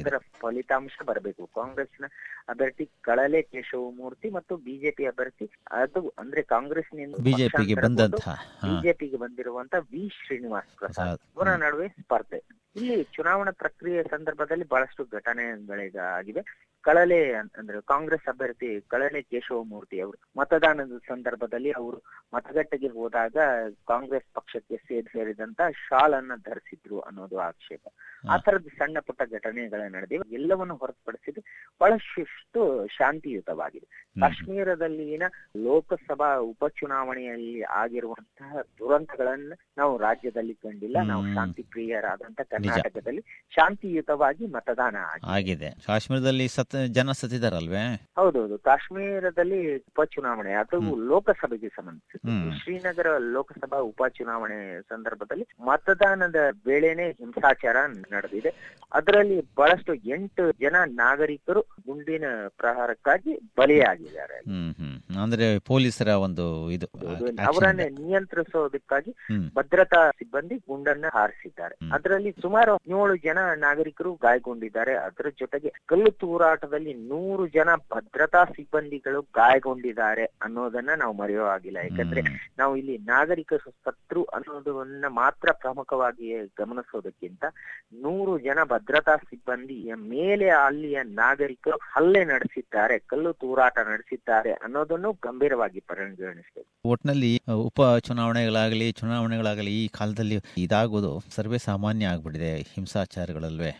ಅದರ 0.00 0.16
ಫಲಿತಾಂಶ 0.40 0.98
ಬರಬೇಕು. 1.06 1.46
ಕಾಂಗ್ರೆಸ್ನ 1.54 2.04
ಅಭ್ಯರ್ಥಿ 2.48 2.90
ಕಳಲೆ 3.00 3.42
ಕೇಶವಮೂರ್ತಿ 3.42 4.30
ಮತ್ತು 4.38 4.56
ಬಿಜೆಪಿ 4.66 5.04
ಅಭ್ಯರ್ಥಿ 5.06 5.46
ಅದು 5.78 6.02
ಅಂದ್ರೆ 6.18 6.42
ಕಾಂಗ್ರೆಸ್ನಿಂದ 6.50 7.22
ಬಿಜೆಪಿಗೆ 7.26 7.76
ಬಂದಂತಹ 7.84 8.34
ಬಿಜೆಪಿಗೆ 8.66 9.18
ಬಂದಿರುವಂತ 9.18 9.74
ವಿ 9.92 10.04
ಶ್ರೀನಿವಾಸ್ 10.18 10.70
ಪ್ರಸಾದ್. 10.78 11.20
ಅವರ 11.36 11.48
ನಡುವೆ 11.64 11.88
ಸ್ಪರ್ಧೆ. 11.98 12.40
ಇಲ್ಲಿ 12.76 12.96
ಚುನಾವಣಾ 13.14 13.52
ಪ್ರಕ್ರಿಯೆ 13.58 14.00
ಸಂದರ್ಭದಲ್ಲಿ 14.10 14.66
ಬಹಳಷ್ಟು 14.68 15.02
ಘಟನೆಗಳೀಗ 15.12 15.98
ಆಗಿವೆ 16.18 16.42
ಕಳಲೆ 16.82 17.32
ಅಂದ್ರೆ 17.34 17.80
ಕಾಂಗ್ರೆಸ್ 17.80 18.28
ಅಭ್ಯರ್ಥಿ 18.28 18.80
ಕಳಲೆ 18.88 19.22
ಕೇಶವಮೂರ್ತಿ 19.22 20.00
ಅವರು. 20.00 20.18
ಮತದಾನದ 20.36 20.98
ಸಂದರ್ಭದಲ್ಲಿ 20.98 21.70
ಅವರು 21.70 22.02
ಮತಗಟ್ಟೆಗೆ 22.34 22.88
ಹೋದಾಗ 22.88 23.36
ಕಾಂಗ್ರೆಸ್ 23.88 24.34
ಪಕ್ಷಕ್ಕೆ 24.34 24.76
ಸೇರಿ 24.76 25.06
ಸೇರಿದಂತ 25.06 25.60
ಶಾಲ್ 25.88 26.14
ಅನ್ನ 26.14 26.32
ಧರಿಸಿದ್ರು 26.36 27.00
ಅನ್ನೋದು 27.00 27.38
ಆಕ್ಷೇಪ. 27.38 27.82
ಆ 28.28 28.36
ತರದ 28.36 28.66
ಸಣ್ಣ 28.78 28.98
ಪುಟ್ಟ 29.00 29.22
ಘಟನೆಗಳು 29.22 29.92
ನಡೆದಿವೆ 29.92 30.24
ಎಲ್ಲವನ್ನು 30.32 30.76
ಹೊರತುಪಡಿಸಿದ್ರೆ 30.76 31.42
ಬಹಳಷ್ಟು 31.80 32.86
ಶಾಂತಿಯುತವಾಗಿದೆ. 32.86 33.86
ಕಾಶ್ಮೀರದಲ್ಲಿನ 34.20 35.22
ಲೋಕಸಭಾ 35.56 36.36
ಉಪಚುನಾವಣೆಯಲ್ಲಿ 36.36 37.62
ಆಗಿರುವಂತಹ 37.62 38.54
ದುರಂತಗಳನ್ನ 38.78 39.52
ನಾವು 39.76 39.98
ರಾಜ್ಯದಲ್ಲಿ 39.98 40.54
ಕಂಡಿಲ್ಲ. 40.54 40.96
ನಾವು 41.02 41.34
ಶಾಂತಿ 41.34 41.62
ಪ್ರಿಯರಾದಂತ 41.62 42.40
ಕರ್ನಾಟಕದಲ್ಲಿ 42.40 43.24
ಶಾಂತಿಯುತವಾಗಿ 43.52 44.46
ಮತದಾನ 44.46 44.96
ಆಗಿದೆ. 45.34 45.70
ಕಾಶ್ಮೀರದಲ್ಲಿ 45.86 46.48
ಜನ 46.72 47.10
ಸತ್ತಿದಾರಲ್ವೇ? 47.12 47.82
ಹೌದೌದು. 48.18 48.58
ಕಾಶ್ಮೀರದಲ್ಲಿ 48.58 49.76
ಉಪಚುನಾವಣೆ 49.76 50.52
ಅದು 50.52 50.78
ಲೋಕಸಭೆಗೆ 50.96 51.68
ಸಂಬಂಧಿಸಿದೆ 51.68 52.58
ಶ್ರೀನಗರ 52.58 53.06
ಲೋಕಸಭಾ 53.18 53.78
ಉಪಚುನಾವಣೆ 53.78 54.80
ಸಂದರ್ಭದಲ್ಲಿ 54.82 55.46
ಮತದಾನದ 55.60 56.36
ವೇಳೆನೆ 56.66 57.10
ಹಿಂಸಾಚಾರ 57.10 57.76
ನಡೆದಿದೆ. 57.86 58.50
ಅದರಲ್ಲಿ 58.92 59.38
ಬಹಳಷ್ಟು 59.56 59.94
ಎಂಟು 59.94 60.50
ಜನ 60.60 60.76
ನಾಗರಿಕರು 60.86 61.60
ಗುಂಡಿನ 61.60 62.24
ಪ್ರಹಾರಕ್ಕಾಗಿ 62.56 63.34
ಬಲಿಯಾಗಿದ್ದಾರೆ. 63.58 64.38
ಅಂದ್ರೆ 65.22 65.58
ಪೊಲೀಸರ 65.58 66.08
ಒಂದು 66.08 66.70
ಇದು 66.70 66.86
ಅವರನ್ನ 67.48 67.80
ನಿಯಂತ್ರಿಸೋದಕ್ಕಾಗಿ 67.98 69.14
ಭದ್ರತಾ 69.54 70.10
ಸಿಬ್ಬಂದಿ 70.10 70.56
ಗುಂಡನ್ನ 70.56 71.04
ಹಾರಿಸಿದ್ದಾರೆ. 71.12 71.76
ಅದರಲ್ಲಿ 71.92 72.32
ಸುಮಾರು 72.42 72.74
ಹದಿನೇಳು 72.74 73.16
ಜನ 73.16 73.38
ನಾಗರಿಕರು 73.56 74.12
ಗಾಯಗೊಂಡಿದ್ದಾರೆ. 74.14 74.94
ಅದರ 74.94 75.28
ಜೊತೆಗೆ 75.38 75.72
ಕಲ್ಲು 75.86 76.10
ತೂರಾಟದಲ್ಲಿ 76.58 76.92
ನೂರು 77.08 77.44
ಜನ 77.48 77.70
ಭದ್ರತಾ 77.92 78.44
ಸಿಬ್ಬಂದಿಗಳು 78.54 79.20
ಗಾಯಗೊಂಡಿದ್ದಾರೆ 79.34 80.24
ಅನ್ನೋದನ್ನ 80.42 80.90
ನಾವು 80.98 81.12
ಮರೆಯೋ 81.12 81.44
ಆಗಿಲ್ಲ 81.46 81.78
ಯಾಕಂದ್ರೆ. 81.78 82.20
ನಾವು 82.58 82.72
ಇಲ್ಲಿ 82.76 82.96
ನಾಗರಿಕ 83.08 83.52
ಶತ್ರು 83.64 84.22
ಅನ್ನೋದನ್ನ 84.36 85.08
ಮಾತ್ರ 85.20 85.48
ಪ್ರಮುಖವಾಗಿ 85.62 86.28
ಗಮನಿಸೋದಕ್ಕಿಂತ 86.58 87.44
ನೂರು 88.04 88.38
ಜನ 88.38 88.58
ಭದ್ರತಾ 88.64 89.16
ಸಿಬ್ಬಂದಿಯ 89.28 89.94
ಮೇಲೆ 90.08 90.48
ಅಲ್ಲಿಯ 90.58 90.98
ನಾಗರಿಕರು 91.20 91.78
ಹಲ್ಲೆ 91.94 92.24
ನಡೆಸಿದ್ದಾರೆ 92.24 92.98
ಕಲ್ಲು 93.06 93.32
ತೂರಾಟ 93.34 93.78
ನಡೆಸಿದ್ದಾರೆ 93.90 94.52
ಅನ್ನೋದನ್ನು 94.64 95.12
ಗಂಭೀರವಾಗಿ 95.26 95.80
ಪರಿಗಣಿಸಬೇಕು. 95.90 96.68
ಒಟ್ನಲ್ಲಿ 96.84 97.32
ಉಪ 97.66 97.80
ಚುನಾವಣೆಗಳಾಗಲಿ 98.00 98.92
ಚುನಾವಣೆಗಳಾಗಲಿ 98.92 99.72
ಈ 99.78 99.88
ಕಾಲದಲ್ಲಿ 99.88 100.36
ಇದಾಗೋದು 100.58 101.12
ಸರ್ವೇ 101.36 101.58
ಸಾಮಾನ್ಯ 101.60 102.06
ಆಗ್ಬಿಟ್ಟಿದೆ 102.06 102.52
ಹಿಂಸಾಚಾರಗಳಲ್ವೇ. 102.74 103.72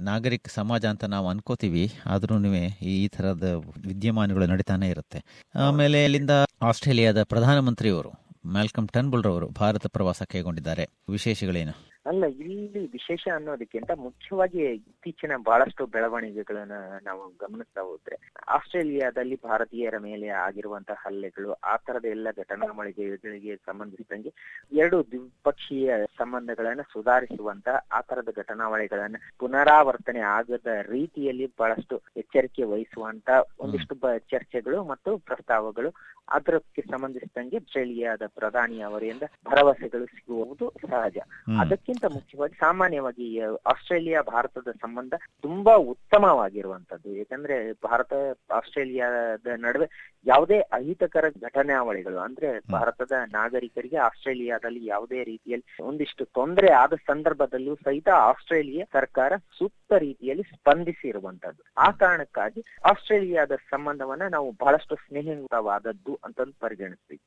ನಾಗರಿಕ 0.00 0.48
ಸಮಾಜ 0.54 0.84
ಅಂತ 0.86 1.04
ನಾವು 1.14 1.26
ಅನ್ಕೋತೀವಿ 1.28 1.84
ಆದ್ರೂ 2.14 2.54
ಈ 2.82 3.08
ತರದ 3.08 3.62
ವಿದ್ಯಮಾನಗಳು 3.86 4.46
ನಡೀತಾನೆ 4.46 4.88
ಇರುತ್ತೆ. 4.88 5.20
ಆಮೇಲೆ 5.54 6.04
ಇಲ್ಲಿಂದ 6.04 6.30
ಆಸ್ಟ್ರೇಲಿಯಾದ 6.62 7.22
ಪ್ರಧಾನಮಂತ್ರಿಯವರು 7.22 8.12
ಮ್ಯಾಲ್ಕಮ್ 8.46 8.88
ಟನ್ಬುಲ್ರವರು 8.88 9.48
ಭಾರತ 9.48 9.86
ಪ್ರವಾಸ 9.86 10.22
ಕೈಗೊಂಡಿದ್ದಾರೆ. 10.22 10.90
ವಿಶೇಷಗಳೇನು? 11.10 11.93
ಅಲ್ಲ 12.06 12.24
ಇಲ್ಲಿ 12.44 12.82
ವಿಶೇಷ 12.92 13.28
ಅನ್ನೋದಕ್ಕಿಂತ 13.34 13.90
ಮುಖ್ಯವಾಗಿ 13.96 14.58
ಇತ್ತೀಚಿನ 14.80 15.32
ಬಹಳಷ್ಟು 15.42 15.86
ಬೆಳವಣಿಗೆಗಳನ್ನ 15.86 16.76
ನಾವು 17.02 17.22
ಗಮನಿಸ್ತಾ 17.40 17.82
ಹೋದ್ರೆ 17.82 18.16
ಆಸ್ಟ್ರೇಲಿಯಾದಲ್ಲಿ 18.46 19.36
ಭಾರತೀಯರ 19.44 19.98
ಮೇಲೆ 19.98 20.28
ಆಗಿರುವಂತಹ 20.38 20.94
ಹಲ್ಲೆಗಳು 21.04 21.52
ಆ 21.64 21.76
ತರದ 21.76 22.04
ಎಲ್ಲ 22.06 22.28
ಘಟನಾವಳಿಗಳಿಗೆ 22.36 23.56
ಸಂಬಂಧಿಸಿದಂಗೆ 23.66 24.32
ಎರಡು 24.76 24.98
ದ್ವಿಪಕ್ಷೀಯ 25.10 25.88
ಸಂಬಂಧಗಳನ್ನ 26.18 26.80
ಸುಧಾರಿಸುವಂತ 26.92 27.68
ಆ 27.92 28.00
ತರದ 28.00 28.32
ಘಟನಾವಳಿಗಳನ್ನ 28.36 29.16
ಪುನರಾವರ್ತನೆ 29.38 30.20
ಆಗದ 30.32 30.66
ರೀತಿಯಲ್ಲಿ 30.88 31.46
ಬಹಳಷ್ಟು 31.58 31.96
ಎಚ್ಚರಿಕೆ 32.16 32.64
ವಹಿಸುವಂತ 32.64 33.30
ಒಂದಿಷ್ಟು 33.58 33.94
ಚರ್ಚೆಗಳು 34.30 34.84
ಮತ್ತು 34.84 35.18
ಪ್ರಸ್ತಾವಗಳು. 35.28 35.90
ಅದಕ್ಕೆ 36.28 36.82
ಸಂಬಂಧಿಸಿದಂಗೆ 36.82 37.56
ಆಸ್ಟ್ರೇಲಿಯಾದ 37.56 38.26
ಪ್ರಧಾನಿ 38.36 38.80
ಅವರಿಂದ 38.80 39.24
ಭರವಸೆಗಳು 39.46 40.06
ಸಿಗುವುದು 40.06 40.66
ಸಹಜ. 40.82 41.18
ಅದಕ್ಕೆ 41.60 41.93
ಅದಕ್ಕಿಂತ 41.94 42.16
ಮುಖ್ಯವಾಗಿ 42.16 42.54
ಸಾಮಾನ್ಯವಾಗಿ 42.58 43.26
ಆಸ್ಟ್ರೇಲಿಯಾ 43.66 44.20
ಭಾರತದ 44.26 44.70
ಸಂಬಂಧ 44.82 45.14
ತುಂಬಾ 45.42 45.74
ಉತ್ತಮವಾಗಿರುವಂತದ್ದು 45.92 47.10
ಯಾಕಂದ್ರೆ 47.16 47.56
ಭಾರತ 47.84 48.12
ಆಸ್ಟ್ರೇಲಿಯಾದ 48.50 49.14
ನಡುವೆ 49.58 49.86
ಯಾವುದೇ 50.26 50.58
ಅಹಿತಕರ 50.72 51.24
ಘಟನಾವಳಿಗಳು 51.42 52.18
ಅಂದ್ರೆ 52.18 52.48
ಭಾರತದ 52.72 53.14
ನಾಗರಿಕರಿಗೆ 53.32 53.98
ಆಸ್ಟ್ರೇಲಿಯಾದಲ್ಲಿ 54.06 54.82
ಯಾವುದೇ 54.86 55.20
ರೀತಿಯಲ್ಲಿ 55.24 55.66
ಒಂದಿಷ್ಟು 55.82 56.24
ತೊಂದರೆ 56.34 56.70
ಆದ 56.74 56.94
ಸಂದರ್ಭದಲ್ಲೂ 57.06 57.74
ಸಹಿತ 57.84 58.08
ಆಸ್ಟ್ರೇಲಿಯಾ 58.24 58.86
ಸರ್ಕಾರ 58.92 59.32
ಸೂಕ್ತ 59.58 59.92
ರೀತಿಯಲ್ಲಿ 59.98 60.44
ಸ್ಪಂದಿಸಿರುವಂತದ್ದು 60.52 61.62
ಆ 61.78 61.90
ಕಾರಣಕ್ಕಾಗಿ 61.98 62.60
ಆಸ್ಟ್ರೇಲಿಯಾದ 62.84 63.54
ಸಂಬಂಧವನ್ನ 63.70 64.28
ನಾವು 64.28 64.50
ಬಹಳಷ್ಟು 64.60 64.94
ಸ್ನೇಹಿತವಾದದ್ದು 65.04 66.18
ಅಂತಂದು 66.24 66.56
ಪರಿಗಣಿಸ್ತೀವಿ. 66.60 67.20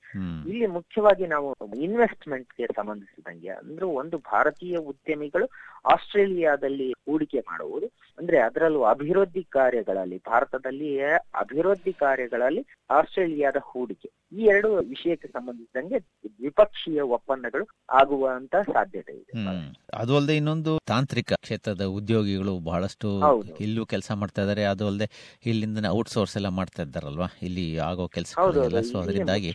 ಇಲ್ಲಿ 0.49 0.67
ಮುಖ್ಯವಾಗಿ 0.77 1.27
ನಾವು 1.27 1.47
ಇನ್ವೆಸ್ಟ್ಮೆಂಟ್ಗೆ 1.79 2.65
ಸಂಬಂಧಿಸಿದಂಗೆ 2.75 3.51
ಅಂದ್ರೆ 3.59 3.85
ಒಂದು 3.97 4.17
ಭಾರತೀಯ 4.57 4.77
ಉದ್ಯಮಿಗಳು 4.77 5.45
ಆಸ್ಟ್ರೇಲಿಯಾದಲ್ಲಿ 5.93 6.91
ಹೂಡಿಕೆ 6.91 7.39
ಮಾಡುವುದು. 7.39 7.87
ಅಂದ್ರೆ 8.17 8.37
ಅದರಲ್ಲೂ 8.39 8.81
ಅಭಿವೃದ್ಧಿ 8.83 9.43
ಕಾರ್ಯಗಳಲ್ಲಿ, 9.43 10.17
ಭಾರತದಲ್ಲಿ 10.17 10.89
ಅಭಿವೃದ್ಧಿ 11.41 11.93
ಕಾರ್ಯಗಳಲ್ಲಿ 11.93 12.63
ಆಸ್ಟ್ರೇಲಿಯಾದ 12.89 13.59
ಹೂಡಿಕೆ. 13.61 14.09
ಈ 14.31 14.41
ಎರಡು 14.45 14.69
ವಿಷಯಕ್ಕೆ 14.89 15.27
ಸಂಬಂಧಿಸಿದಂಗೆ 15.27 15.99
ದ್ವಿಪಕ್ಷೀಯ 16.29 17.01
ಒಪ್ಪಂದಗಳು 17.01 17.65
ಆಗುವಂತ 17.89 18.55
ಸಾಧ್ಯತೆ 18.55 19.13
ಇದೆ. 19.13 19.33
ಅದು 19.97 20.15
ಅಲ್ಲದೆ 20.15 20.35
ಇನ್ನೊಂದು 20.37 20.79
ತಾಂತ್ರಿಕ 20.85 21.33
ಕ್ಷೇತ್ರದ 21.33 21.83
ಉದ್ಯೋಗಿಗಳು 21.83 22.59
ಬಹಳಷ್ಟು. 22.59 23.07
ಇಲ್ಲೂ 23.59 23.85
ಕೆಲಸ 23.85 24.11
ಮಾಡ್ತಾ 24.11 24.41
ಇದಾರೆ. 24.41 24.63
ಅದು 24.63 24.87
ಅಲ್ಲದೆ 24.87 25.07
ಇಲ್ಲಿಂದ 25.45 25.85
ಔಟ್ಸೋರ್ಸ್ 25.89 26.37
ಎಲ್ಲ 26.37 26.47
ಮಾಡ್ತಾ 26.49 26.83
ಇದ್ದಾರಲ್ವಾ? 26.83 27.27
ಇಲ್ಲಿ 27.41 27.77
ಆಗೋ 27.79 28.07
ಕೆಲಸ 28.07 28.33
ಅದರಿಂದಾಗಿ 28.97 29.51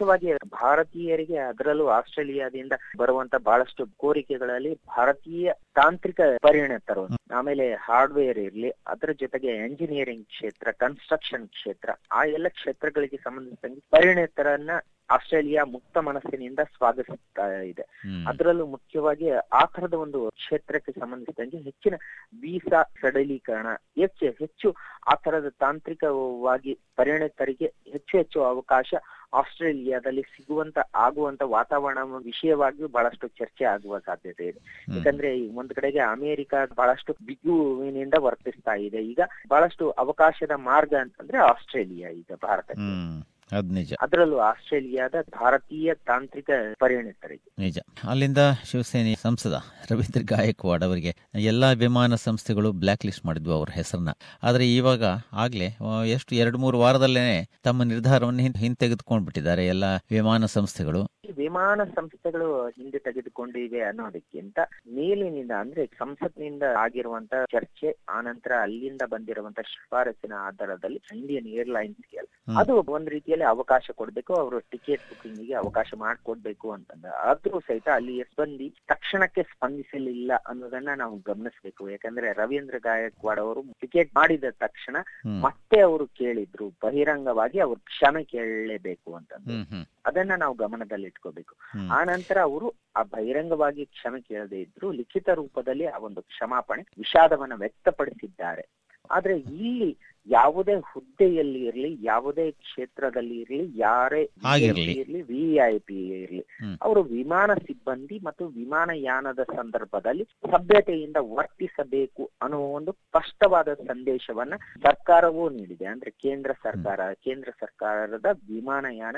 ಭಾರತೀಯರಿಗೆ 0.53 1.37
ಅದರಲ್ಲೂ 1.37 1.87
ಆಸ್ಟ್ರೇಲಿಯಾದಿಂದ 1.89 2.73
ಬರುವಂತ 2.97 3.35
ಬಹಳಷ್ಟು 3.45 3.87
ಕೋರಿಕೆಗಳಲ್ಲಿ 3.97 4.75
ಭಾರತೀಯ 4.89 5.53
ತಾಂತ್ರಿಕ 5.75 6.21
ಪರಿಣತರು 6.43 7.05
ಆಮೇಲೆ 7.33 7.75
ಹಾರ್ಡ್ವೇರ್ 7.75 8.39
ಇರಲಿ 8.39 8.71
ಅದರ 8.87 9.13
ಜೊತೆಗೆ 9.21 9.49
ಎಂಜಿನಿಯರಿಂಗ್ 9.65 10.27
ಕ್ಷೇತ್ರ 10.27 10.73
ಕನ್ಸ್ಟ್ರಕ್ಷನ್ 10.73 11.49
ಕ್ಷೇತ್ರ 11.49 11.91
ಆ 12.13 12.25
ಎಲ್ಲ 12.25 12.49
ಕ್ಷೇತ್ರಗಳಿಗೆ 12.49 13.17
ಸಂಬಂಧಿಸಿದಂತೆ 13.17 13.81
ಪರಿಣಿತರನ್ನ 13.91 14.71
ಆಸ್ಟ್ರೇಲಿಯಾ 15.13 15.65
ಮುಕ್ತ 15.65 15.99
ಮನಸ್ಸಿನಿಂದ 15.99 16.61
ಸ್ವಾಗತಿಸ್ತಾ 16.77 17.47
ಇದೆ. 17.63 17.85
ಅದರಲ್ಲೂ 18.27 18.67
ಮುಖ್ಯವಾಗಿ 18.67 19.31
ಆ 19.31 19.65
ತರದ 19.65 19.95
ಒಂದು 19.95 20.31
ಕ್ಷೇತ್ರಕ್ಕೆ 20.31 20.93
ಸಂಬಂಧಿಸಿದಂಗೆ 20.93 21.57
ಹೆಚ್ಚಿನ 21.59 21.95
ವೀಸಾ 22.41 22.83
ಸಡಲೀಕರಣ 23.01 23.67
ಹೆಚ್ಚು 23.99 24.27
ಹೆಚ್ಚು 24.27 24.71
ಆ 25.09 25.15
ತರದ 25.15 25.49
ತಾಂತ್ರಿಕವಾಗಿ 25.49 26.75
ಪರಿಣಿತರಿಗೆ 26.97 27.73
ಹೆಚ್ಚು 27.93 28.19
ಹೆಚ್ಚು 28.19 28.43
ಅವಕಾಶ 28.43 28.95
ಆಸ್ಟ್ರೇಲಿಯಾದಲ್ಲಿ 29.33 30.23
ಸಿಗುವಂತ 30.23 30.79
ಆಗುವಂತ 30.95 31.43
ವಾತಾವರಣ 31.43 31.99
ವಿಷಯವಾಗಿಯೂ 32.25 32.89
ಬಹಳಷ್ಟು 32.89 33.29
ಚರ್ಚೆ 33.29 33.65
ಆಗುವ 33.65 33.99
ಸಾಧ್ಯತೆ 33.99 34.45
ಇದೆ. 34.47 34.61
ಯಾಕಂದ್ರೆ 34.97 35.39
ಈ 35.39 35.51
ಒಂದ್ 35.55 35.75
ಕಡೆಗೆ 35.75 35.99
ಅಮೆರಿಕ 35.99 36.55
ಬಹಳಷ್ಟು 36.77 37.17
ಬಿಗುವಿನಿಂದ 37.27 38.15
ವರ್ತಿಸ್ತಾ 38.19 38.75
ಇದೆ. 38.75 39.03
ಈಗ 39.05 39.21
ಬಹಳಷ್ಟು 39.49 39.91
ಅವಕಾಶದ 39.91 40.51
ಮಾರ್ಗ 40.51 40.95
ಅಂತಂದ್ರೆ 41.01 41.39
ಆಸ್ಟ್ರೇಲಿಯಾ 41.39 42.11
ಈಗ 42.11 42.33
ಭಾರತಕ್ಕೆ. 42.43 43.32
ನಿಜ. 43.71 43.93
ಅದರಲ್ಲೂ 44.01 44.39
ಆಸ್ಟ್ರೇಲಿಯಾದ 44.39 45.15
ಭಾರತೀಯ 45.41 45.95
ತಾಂತ್ರಿಕ 45.95 46.51
ಪರಿಗಣಿಸ್ತಾರೆ 46.81 47.37
ನಿಜ. 47.59 47.79
ಅಲ್ಲಿಂದ 48.09 48.39
ಶಿವಸೇನೆ 48.65 49.15
ಸಂಸದ 49.23 49.57
ರವೀಂದ್ರ 49.91 50.23
ಗಾಯಕ್ವಾಡ್ 50.35 50.85
ಅವರಿಗೆ 50.85 51.17
ಎಲ್ಲಾ 51.35 51.71
ವಿಮಾನ 51.73 52.15
ಸಂಸ್ಥೆಗಳು 52.15 52.73
ಬ್ಲಾಕ್ 52.73 53.07
ಲಿಸ್ಟ್ 53.07 53.27
ಮಾಡಿದ್ವು 53.27 53.53
ಅವರ 53.53 53.69
ಹೆಸರನ್ನ. 53.75 54.09
ಆದ್ರೆ 54.43 54.75
ಇವಾಗ 54.75 55.05
ಆಗ್ಲೇ 55.33 55.69
ಎಷ್ಟು 56.07 56.35
ಎರಡು 56.35 56.59
ಮೂರು 56.59 56.79
ವಾರದಲ್ಲೇನೆ 56.79 57.37
ತಮ್ಮ 57.65 57.83
ನಿರ್ಧಾರವನ್ನು 57.83 58.41
ಹಿಂತೆಗೆದುಕೊಂಡು 58.41 58.71
ಹಿಂತೆಗೆದುಕೊಂಡ್ಬಿಟ್ಟಿದ್ದಾರೆ 58.83 59.67
ಎಲ್ಲಾ 59.67 59.91
ವಿಮಾನ 60.11 60.47
ಸಂಸ್ಥೆಗಳು. 60.47 61.03
ವಿಮಾನ 61.33 61.81
ಸಂಸ್ಥೆಗಳು 61.93 62.47
ಹಿಂದೆ 62.77 62.99
ತೆಗೆದುಕೊಂಡಿವೆ 62.99 63.81
ಅನ್ನೋದಕ್ಕಿಂತ 63.81 64.59
ಮೇಲಿನಿಂದ 64.95 65.53
ಅಂದ್ರೆ 65.61 65.83
ಸಂಸತ್ನಿಂದ 65.99 66.65
ಆಗಿರುವಂತ 66.79 67.35
ಚರ್ಚೆ 67.53 67.89
ಆನಂತರ 68.11 68.53
ಅಲ್ಲಿಂದ 68.63 69.03
ಬಂದಿರುವಂತ 69.11 69.61
ಶಿಫಾರಸಿನ 69.67 70.35
ಆಧಾರದಲ್ಲಿ 70.47 71.01
ಇಂಡಿಯನ್ 71.15 71.49
ಏರ್ಲೈನ್ಸ್ಗೆ 71.55 72.23
ಅದು 72.55 72.75
ಒಂದ್ 72.95 73.11
ರೀತಿಯಲ್ಲಿ 73.11 73.47
ಅವಕಾಶ 73.47 73.87
ಕೊಡ್ಬೇಕು 73.97 74.33
ಅವರು 74.35 74.59
ಟಿಕೆಟ್ 74.73 75.05
ಬುಕ್ಕಿಂಗ್ಗೆ 75.09 75.55
ಅವಕಾಶ 75.55 75.93
ಮಾಡ್ಕೊಡ್ಬೇಕು 75.99 76.71
ಅಂತಂದ್ರೆ 76.73 77.13
ಆದ್ರೂ 77.25 77.61
ಸಹಿತ 77.61 77.89
ಅಲ್ಲಿ 77.95 78.17
ಸಿಬ್ಬಂದಿ 78.23 78.69
ತಕ್ಷಣಕ್ಕೆ 78.89 79.43
ಸ್ಪಂದಿಸಲಿಲ್ಲ 79.43 80.33
ಅನ್ನೋದನ್ನ 80.47 80.91
ನಾವು 80.97 81.17
ಗಮನಿಸಬೇಕು. 81.27 81.83
ಯಾಕಂದ್ರೆ 81.91 82.29
ರವೀಂದ್ರ 82.33 82.77
ಗಾಯಕ್ವಾಡ್ 82.83 83.41
ಅವರು 83.41 83.63
ಟಿಕೆಟ್ 83.81 84.13
ಮಾಡಿದ 84.17 84.51
ತಕ್ಷಣ 84.61 84.97
ಮತ್ತೆ 85.43 85.81
ಅವರು 85.81 86.07
ಕೇಳಿದ್ರು 86.19 86.69
ಬಹಿರಂಗವಾಗಿ 86.83 87.61
ಅವ್ರು 87.61 87.81
ಕ್ಷಮೆ 87.87 88.25
ಕೇಳಲೇಬೇಕು 88.27 89.11
ಅಂತಂದು. 89.15 89.51
ಹ್ಮ್ 89.53 89.67
ಹ್ಮ್. 89.71 89.85
ಅದನ್ನ 90.07 90.33
ನಾವು 90.39 90.55
ಗಮನದಲ್ಲಿ 90.57 91.09
ಇಟ್ಕೋಬೇಕು. 91.13 91.55
ಆ 91.93 92.05
ನಂತರ 92.05 92.39
ಅವರು 92.43 92.69
ಆ 92.97 93.03
ಬಹಿರಂಗವಾಗಿ 93.13 93.85
ಕ್ಷಮೆ 93.87 94.21
ಕೇಳದೆ 94.21 94.61
ಇದ್ರು 94.61 94.91
ಲಿಖಿತ 94.93 95.29
ರೂಪದಲ್ಲಿ 95.35 95.87
ಆ 95.87 95.99
ಒಂದು 96.01 96.23
ಕ್ಷಮಾಪಣೆ 96.23 96.83
ವಿಷಾದವನ್ನ 96.99 97.57
ವ್ಯಕ್ತಪಡಿಸಿದ್ದಾರೆ 97.57 98.65
ಆದ್ರೆ 99.11 99.35
ಇಲ್ಲಿ 99.39 99.91
ಯಾವುದೇ 100.27 100.75
ಹುದ್ದೆಯಲ್ಲಿ 100.75 101.65
ಇರಲಿ 101.65 101.99
ಯಾವುದೇ 102.03 102.51
ಕ್ಷೇತ್ರದಲ್ಲಿ 102.51 103.41
ಇರಲಿ 103.41 103.79
ಯಾರೇ 103.79 104.31
ಇರಲಿ 104.59 105.23
ವಿ 105.23 105.55
ಐ 105.55 105.79
ಪಿ 105.79 106.09
ಇರ್ಲಿ. 106.09 106.45
ಅವರು 106.83 107.03
ವಿಮಾನ 107.03 107.55
ಸಿಬ್ಬಂದಿ 107.55 108.19
ಮತ್ತು 108.19 108.47
ವಿಮಾನಯಾನದ 108.47 109.39
ಸಂದರ್ಭದಲ್ಲಿ 109.43 110.25
ಸಭ್ಯತೆಯಿಂದ 110.25 111.17
ವರ್ತಿಸಬೇಕು 111.21 112.31
ಅನ್ನುವ 112.43 112.61
ಒಂದು 112.61 112.93
ಸ್ಪಷ್ಟವಾದ 112.93 113.75
ಸಂದೇಶವನ್ನ 113.75 114.55
ಸರ್ಕಾರವೂ 114.83 115.51
ನೀಡಿದೆ. 115.51 115.85
ಅಂದ್ರೆ 115.85 116.11
ಕೇಂದ್ರ 116.11 116.53
ಸರ್ಕಾರ 116.63 117.13
ಕೇಂದ್ರ 117.13 117.49
ಸರ್ಕಾರದ 117.61 118.27
ವಿಮಾನಯಾನ. 118.33 119.17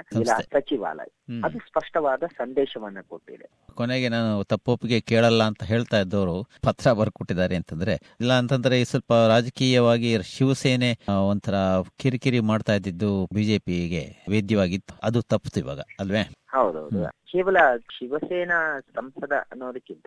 ಸಚಿವಾಲಯ. 0.52 1.40
ಅದು 1.44 1.58
ಸ್ಪಷ್ಟವಾದ 1.58 2.22
ಸಂದೇಶವನ್ನ 2.22 2.98
ಕೊಟ್ಟಿದೆ. 3.08 3.48
ಕೊನೆಗೆ 3.74 4.08
ನಾನು 4.08 4.44
ತಪ್ಪೊಪ್ಪಿಗೆ 4.44 5.00
ಕೇಳಲ್ಲ 5.00 5.42
ಅಂತ 5.42 5.62
ಹೇಳ್ತಾ 5.62 6.00
ಇದ್ದವರು 6.00 6.42
ಪತ್ರ 6.62 6.92
ಬರ್ಕೊಟ್ಟಿದ್ದಾರೆ 6.92 7.56
ಅಂತಂದ್ರೆ 7.56 7.92
ಇಲ್ಲ 8.20 8.32
ಅಂತಂದ್ರೆ 8.32 8.80
ಈ 8.80 8.84
ಸ್ವಲ್ಪ 8.84 9.12
ರಾಜಕೀಯವಾಗಿ 9.12 10.22
ಶಿವಸೇನೆ 10.22 10.93
ಒಂಥರ 11.28 11.54
ಕಿರಿಕಿರಿ 11.96 12.40
ಮಾಡ್ತಾ 12.40 12.74
ಇದ್ದಿದ್ದು 12.74 13.28
ಬಿಜೆಪಿಗೆ 13.34 14.24
ವೇದ್ಯವಾಗಿತ್ತು. 14.30 14.94
ಅದು 15.02 15.22
ತಪ್ಪಿತು 15.22 15.60
ಇವಾಗ 15.60 15.80
ಅಲ್ವೇ? 16.00 16.22
ಹೌದೌದು. 16.48 17.04
ಕೇವಲ 17.08 17.56
ಶಿವಸೇನಾ 17.76 18.80
ಸಂಸದ 18.80 19.32
ಅನ್ನೋದಕ್ಕಿಂತ 19.32 20.06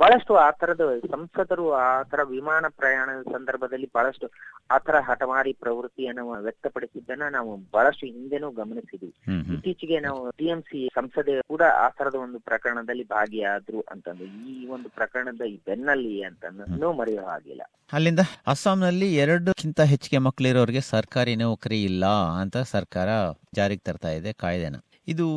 ಬಹಳಷ್ಟು 0.00 0.36
ಆ 0.36 0.50
ತರದ 0.50 0.84
ಸಂಸದರು 1.10 1.72
ಆ 1.72 2.02
ತರ 2.02 2.20
ವಿಮಾನ 2.22 2.64
ಪ್ರಯಾಣದ 2.68 3.22
ಸಂದರ್ಭದಲ್ಲಿ 3.32 3.88
ಬಹಳಷ್ಟು 3.94 4.26
ಆ 4.70 4.78
ತರ 4.78 4.96
ಹಠಮಾರಿ 5.00 5.52
ಪ್ರವೃತ್ತಿಯನ್ನು 5.52 6.24
ವ್ಯಕ್ತಪಡಿಸಿದ್ದನ್ನ 6.46 7.22
ನಾವು 7.30 7.56
ಬಹಳಷ್ಟು 7.56 8.06
ಹಿಂದೆನೂ 8.06 8.50
ಗಮನಿಸಿದ್ವಿ. 8.50 9.10
ಇತ್ತೀಚೆಗೆ 9.54 9.98
ನಾವು 10.00 10.20
ಟಿಎಂಸಿ 10.30 10.80
ಸಂಸದೆ 10.94 11.34
ಕೂಡ 11.48 11.62
ಆ 11.62 11.88
ತರದ 11.88 12.14
ಒಂದು 12.14 12.38
ಪ್ರಕರಣದಲ್ಲಿ 12.38 13.04
ಭಾಗಿಯಾದ್ರು 13.04 13.80
ಅಂತಂದು. 13.92 14.24
ಈ 14.24 14.66
ಒಂದು 14.66 14.88
ಪ್ರಕರಣದ 14.88 15.44
ಈ 15.44 15.56
ಬೆನ್ನಲ್ಲಿ 15.66 16.22
ಅಂತಂದು 16.22 16.92
ಮರೆಯೋ 16.92 17.24
ಹಾಗಿಲ್ಲ. 17.24 17.62
ಅಲ್ಲಿಂದ 17.92 18.24
ಅಸ್ಸಾಂನಲ್ಲಿ 18.46 19.16
ಎರಡಕ್ಕಿಂತ 19.16 19.80
ಹೆಚ್ಚಿಗೆ 19.80 20.18
ಮಕ್ಕಳಿರೋರಿಗೆ 20.18 20.80
ಸರ್ಕಾರಿ 20.80 21.36
ನೌಕರಿ 21.36 21.84
ಇಲ್ಲ 21.84 22.06
ಅಂತ 22.40 22.56
ಸರ್ಕಾರ 22.56 23.08
ಜಾರಿಗೆ 23.54 23.84
ತರ್ತಾ 23.84 24.10
ಇದೆ 24.10 24.32
ಕಾಯ್ದೆನ. 24.32 24.76
ಇದು 25.08 25.28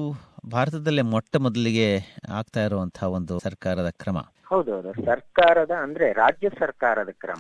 ಭಾರತದಲ್ಲೇ 0.49 1.01
ಮೊಟ್ಟ 1.13 1.35
ಮೊದಲಿಗೆ 1.37 1.87
ಆಗ್ತಾ 2.29 2.63
ಇರುವಂತಹ 2.63 3.07
ಒಂದು 3.19 3.39
ಸರ್ಕಾರದ 3.39 3.89
ಕ್ರಮ. 3.89 4.17
ಹೌದೌದು 4.47 4.91
ಸರ್ಕಾರದ 5.05 5.73
ಅಂದ್ರೆ 5.83 6.07
ರಾಜ್ಯ 6.13 6.47
ಸರ್ಕಾರದ 6.59 7.11
ಕ್ರಮ. 7.17 7.39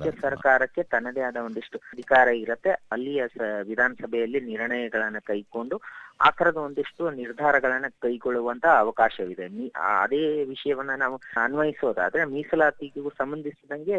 ರಾಜ್ಯ. 0.00 0.10
ಸರ್ಕಾರಕ್ಕೆ 0.22 0.82
ತನ್ನದೇ 0.90 1.20
ಆದ 1.20 1.38
ಒಂದಿಷ್ಟು 1.44 1.78
ಅಧಿಕಾರ 1.92 2.28
ಇರತ್ತೆ 2.36 2.72
ಅಲ್ಲಿಯ 2.92 3.22
ವಿಧಾನಸಭೆಯಲ್ಲಿ 3.62 4.40
ನಿರ್ಣಯಗಳನ್ನ 4.46 5.20
ಕೈಕೊಂಡು 5.26 5.78
ಆ 6.20 6.30
ತರದ 6.30 6.58
ಒಂದಿಷ್ಟು 6.58 7.10
ನಿರ್ಧಾರಗಳನ್ನ 7.16 7.88
ಕೈಗೊಳ್ಳುವಂತ 8.02 8.66
ಅವಕಾಶವಿದೆ 8.78 9.46
ಅದೇ 9.96 10.20
ವಿಷಯವನ್ನ 10.44 10.92
ನಾವು 10.96 11.16
ಅನ್ವಯಿಸೋದಾದ್ರೆ 11.38 12.24
ಮೀಸಲಾತಿಗೂ 12.26 13.10
ಸಂಬಂಧಿಸಿದಂಗೆ 13.18 13.98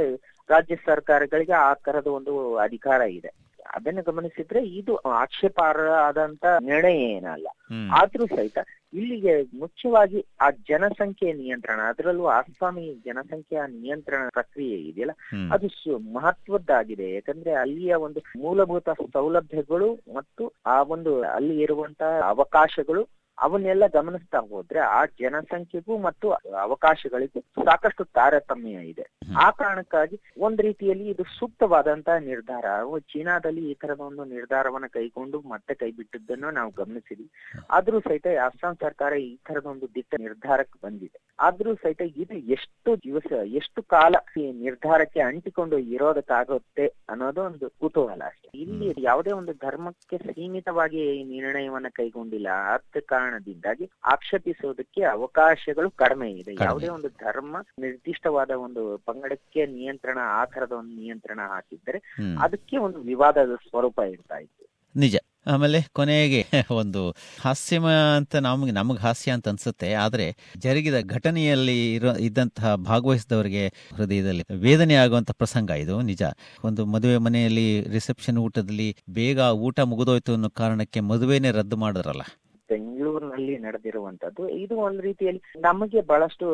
ರಾಜ್ಯ 0.50 0.78
ಸರ್ಕಾರಗಳಿಗೆ 0.86 1.56
ಆ 1.62 1.74
ತರದ 1.86 2.10
ಒಂದು 2.14 2.34
ಅಧಿಕಾರ 2.60 3.02
ಇದೆ 3.18 3.32
ಅದನ್ನ 3.76 4.02
ಗಮನಿಸಿದ್ರೆ 4.02 4.64
ಇದು 4.80 4.96
ಆಕ್ಷೇಪಾರ್ಹ 5.18 5.94
ಆದಂತ 6.00 6.46
ನಿರ್ಣಯ 6.62 7.00
ಏನಲ್ಲ. 7.10 7.48
ಆದ್ರೂ 7.92 8.26
ಸಹಿತ 8.28 8.58
ಇಲ್ಲಿಗೆ 8.94 9.34
ಮುಖ್ಯವಾಗಿ 9.60 10.26
ಆ 10.42 10.50
ಜನಸಂಖ್ಯೆ 10.70 11.34
ನಿಯಂತ್ರಣ 11.34 11.80
ಅದರಲ್ಲೂ 11.90 12.26
ಆಸ್ವಾಮಿ 12.26 13.02
ಜನಸಂಖ್ಯೆಯ 13.06 13.62
ನಿಯಂತ್ರಣ 13.76 14.22
ಪ್ರಕ್ರಿಯೆ 14.30 14.78
ಇದೆಯಲ್ಲ 14.82 15.16
ಅದು 15.52 15.68
ಮಹತ್ವದ್ದಾಗಿದೆ. 16.14 17.14
ಯಾಕಂದ್ರೆ 17.14 17.54
ಅಲ್ಲಿಯ 17.54 17.94
ಒಂದು 17.94 18.22
ಮೂಲಭೂತ 18.40 18.90
ಸೌಲಭ್ಯಗಳು 19.14 19.90
ಮತ್ತು 20.14 20.46
ಆ 20.66 20.82
ಒಂದು 20.82 21.22
ಅಲ್ಲಿ 21.30 21.58
ಇರುವಂತಹ 21.60 22.20
ಅವಕಾಶಗಳು 22.28 23.04
ಅವನ್ನೆಲ್ಲ 23.42 23.88
ಗಮನಿಸ್ತಾ 23.88 24.40
ಹೋದ್ರೆ 24.40 24.80
ಆ 24.80 25.06
ಜನಸಂಖ್ಯೆಗೂ 25.06 25.98
ಮತ್ತು 25.98 26.32
ಅವಕಾಶಗಳಿಗೂ 26.62 27.40
ಸಾಕಷ್ಟು 27.66 28.04
ತಾರತಮ್ಯ 28.04 28.70
ಇದೆ. 28.70 29.06
ಆ 29.38 29.52
ಕಾರಣಕ್ಕಾಗಿ 29.52 30.20
ಒಂದ್ 30.38 30.62
ರೀತಿಯಲ್ಲಿ 30.62 31.06
ಇದು 31.10 31.24
ಸೂಕ್ತವಾದಂತಹ 31.40 32.18
ನಿರ್ಧಾರ. 32.18 32.66
ಚೀನಾದಲ್ಲಿ 33.00 33.72
ಈ 33.72 33.74
ತರದ 33.74 34.00
ಒಂದು 34.00 34.26
ನಿರ್ಧಾರವನ್ನ 34.26 34.86
ಕೈಗೊಂಡು 34.88 35.42
ಮತ್ತೆ 35.42 35.74
ಕೈ 35.74 35.92
ಬಿಟ್ಟದ್ದನ್ನು 35.92 36.52
ನಾವು 36.52 36.72
ಗಮನಿಸಿದ್ವಿ. 36.72 37.30
ಆದ್ರೂ 37.70 38.00
ಸಹಿತ 38.00 38.28
ಅಸ್ಸಾಂ 38.46 38.76
ಸರ್ಕಾರ 38.76 39.14
ಈ 39.14 39.40
ತರದ 39.48 39.66
ಒಂದು 39.66 39.88
ದಿಟ್ಟ 39.88 40.16
ನಿರ್ಧಾರಕ್ಕೆ 40.20 40.80
ಬಂದಿದೆ. 40.84 41.20
ಆದ್ರೂ 41.40 41.76
ಸಹಿತ 41.76 42.02
ಇದು 42.02 42.34
ಎಷ್ಟು 42.34 42.98
ದಿವಸ 42.98 43.32
ಎಷ್ಟು 43.32 43.84
ಕಾಲ 43.84 44.16
ಈ 44.38 44.52
ನಿರ್ಧಾರಕ್ಕೆ 44.52 45.20
ಅಂಟಿಕೊಂಡು 45.20 45.78
ಇರೋದಕ್ಕಾಗುತ್ತೆ 45.78 46.88
ಅನ್ನೋದು 47.10 47.42
ಒಂದು 47.42 47.70
ಕುತೂಹಲ 47.70 48.22
ಅಷ್ಟೇ. 48.26 48.58
ಇಲ್ಲಿ 48.58 48.94
ಯಾವುದೇ 49.00 49.32
ಒಂದು 49.32 49.54
ಧರ್ಮಕ್ಕೆ 49.54 50.18
ಸೀಮಿತವಾಗಿ 50.18 51.02
ಈ 51.20 51.24
ನಿರ್ಣಯವನ್ನ 51.24 51.88
ಕೈಗೊಂಡಿಲ್ಲ. 51.90 52.48
ಅರ್ಥ 52.74 52.98
ಕಾರಣದಿಂದಾಗಿ 53.28 53.86
ಆಕ್ಷೇಪಿಸೋದಕ್ಕೆ 54.06 55.04
ಅವಕಾಶಗಳು 55.04 55.90
ಕಡಿಮೆ 55.96 56.32
ಇದೆ. 56.32 56.54
ಯಾವುದೇ 56.62 56.88
ಒಂದು 56.88 57.08
ಧರ್ಮ 57.08 57.56
ನಿರ್ದಿಷ್ಟವಾದ 57.80 58.52
ಒಂದು 58.58 58.98
ಪಂಗಡಕ್ಕೆ 59.06 59.66
ನಿಯಂತ್ರಣ 59.66 60.18
ಆ 60.32 60.46
ತರದ 60.46 60.72
ಒಂದು 60.72 60.96
ನಿಯಂತ್ರಣ 60.96 61.40
ಹಾಕಿದ್ರೆ 61.48 62.00
ಅದಕ್ಕೆ 62.40 62.78
ಒಂದು 62.78 63.00
ವಿವಾದದ 63.02 63.56
ಸ್ವರೂಪ 63.70 64.00
ಇರ್ತಾ 64.12 64.38
ಇತ್ತು. 64.38 64.64
ನಿಜ. 64.96 65.16
ಆಮೇಲೆ 65.48 65.80
ಕೊನೆಗೆ 65.94 66.40
ಒಂದು 66.76 67.02
ಹಾಸ್ಯಮ 67.42 67.88
ಅಂತ 68.18 68.36
ನಮಗೆ 68.36 68.72
ನಮಗೆ 68.72 69.00
ಹಾಸ್ಯ 69.00 69.32
ಅಂತ 69.32 69.48
ಅನ್ಸುತ್ತೆ. 69.48 69.94
ಆದರೆ 69.94 70.26
ಜರುಗಿದ 70.58 70.94
ಘಟನೆಯಲ್ಲಿ 71.08 71.94
ಇರೋ 71.94 72.14
ಇದ್ದಂತಹ 72.20 72.76
ಭಾಗವಹಿಸಿದವರಿಗೆ 72.76 73.64
ಹೃದಯದಲ್ಲಿ 73.96 74.44
ವೇದನೆ 74.60 74.96
ಆಗುವಂತ 74.96 75.32
ಪ್ರಸಂಗ 75.32 75.70
ಇದು 75.70 76.02
ನಿಜ. 76.02 76.24
ಒಂದು 76.64 76.86
ಮದುವೆ 76.86 77.18
ಮನೆಯಲ್ಲಿ 77.18 77.68
ರಿಸೆಪ್ಷನ್ 77.90 78.38
ಊಟದಲ್ಲಿ 78.38 78.90
ಬೇಗ 79.10 79.40
ಊಟ 79.40 79.80
ಮುಗಿದೋಯ್ತು 79.80 80.34
ಅನ್ನೋ 80.34 80.50
ಕಾರಣಕ್ಕೆ 80.50 81.00
ಮದುವೆನೇ 81.00 81.52
ರದ್ದು 81.52 81.78
ಮಾಡಿದ್ರಲ್ಲ. 81.78 82.26
ಬೆಂಗಳೂರಿನಲ್ಲಿ 82.70 83.58
ನಡೆದಿರುವಂತದ್ದು. 83.58 84.50
ಇದು 84.58 84.76
ಒಂದ್ 84.78 85.02
ರೀತಿಯಲ್ಲಿ 85.02 85.42
ನಮಗೆ 85.60 86.02
ಬಹಳಷ್ಟು 86.02 86.48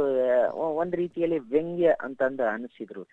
ಒಂದ್ 0.76 0.96
ರೀತಿಯಲ್ಲಿ 0.96 1.40
ವ್ಯಂಗ್ಯ 1.50 1.96
ಅಂತಂದ 2.00 2.42
ಅನಿಸಿದ್ರು 2.54 3.04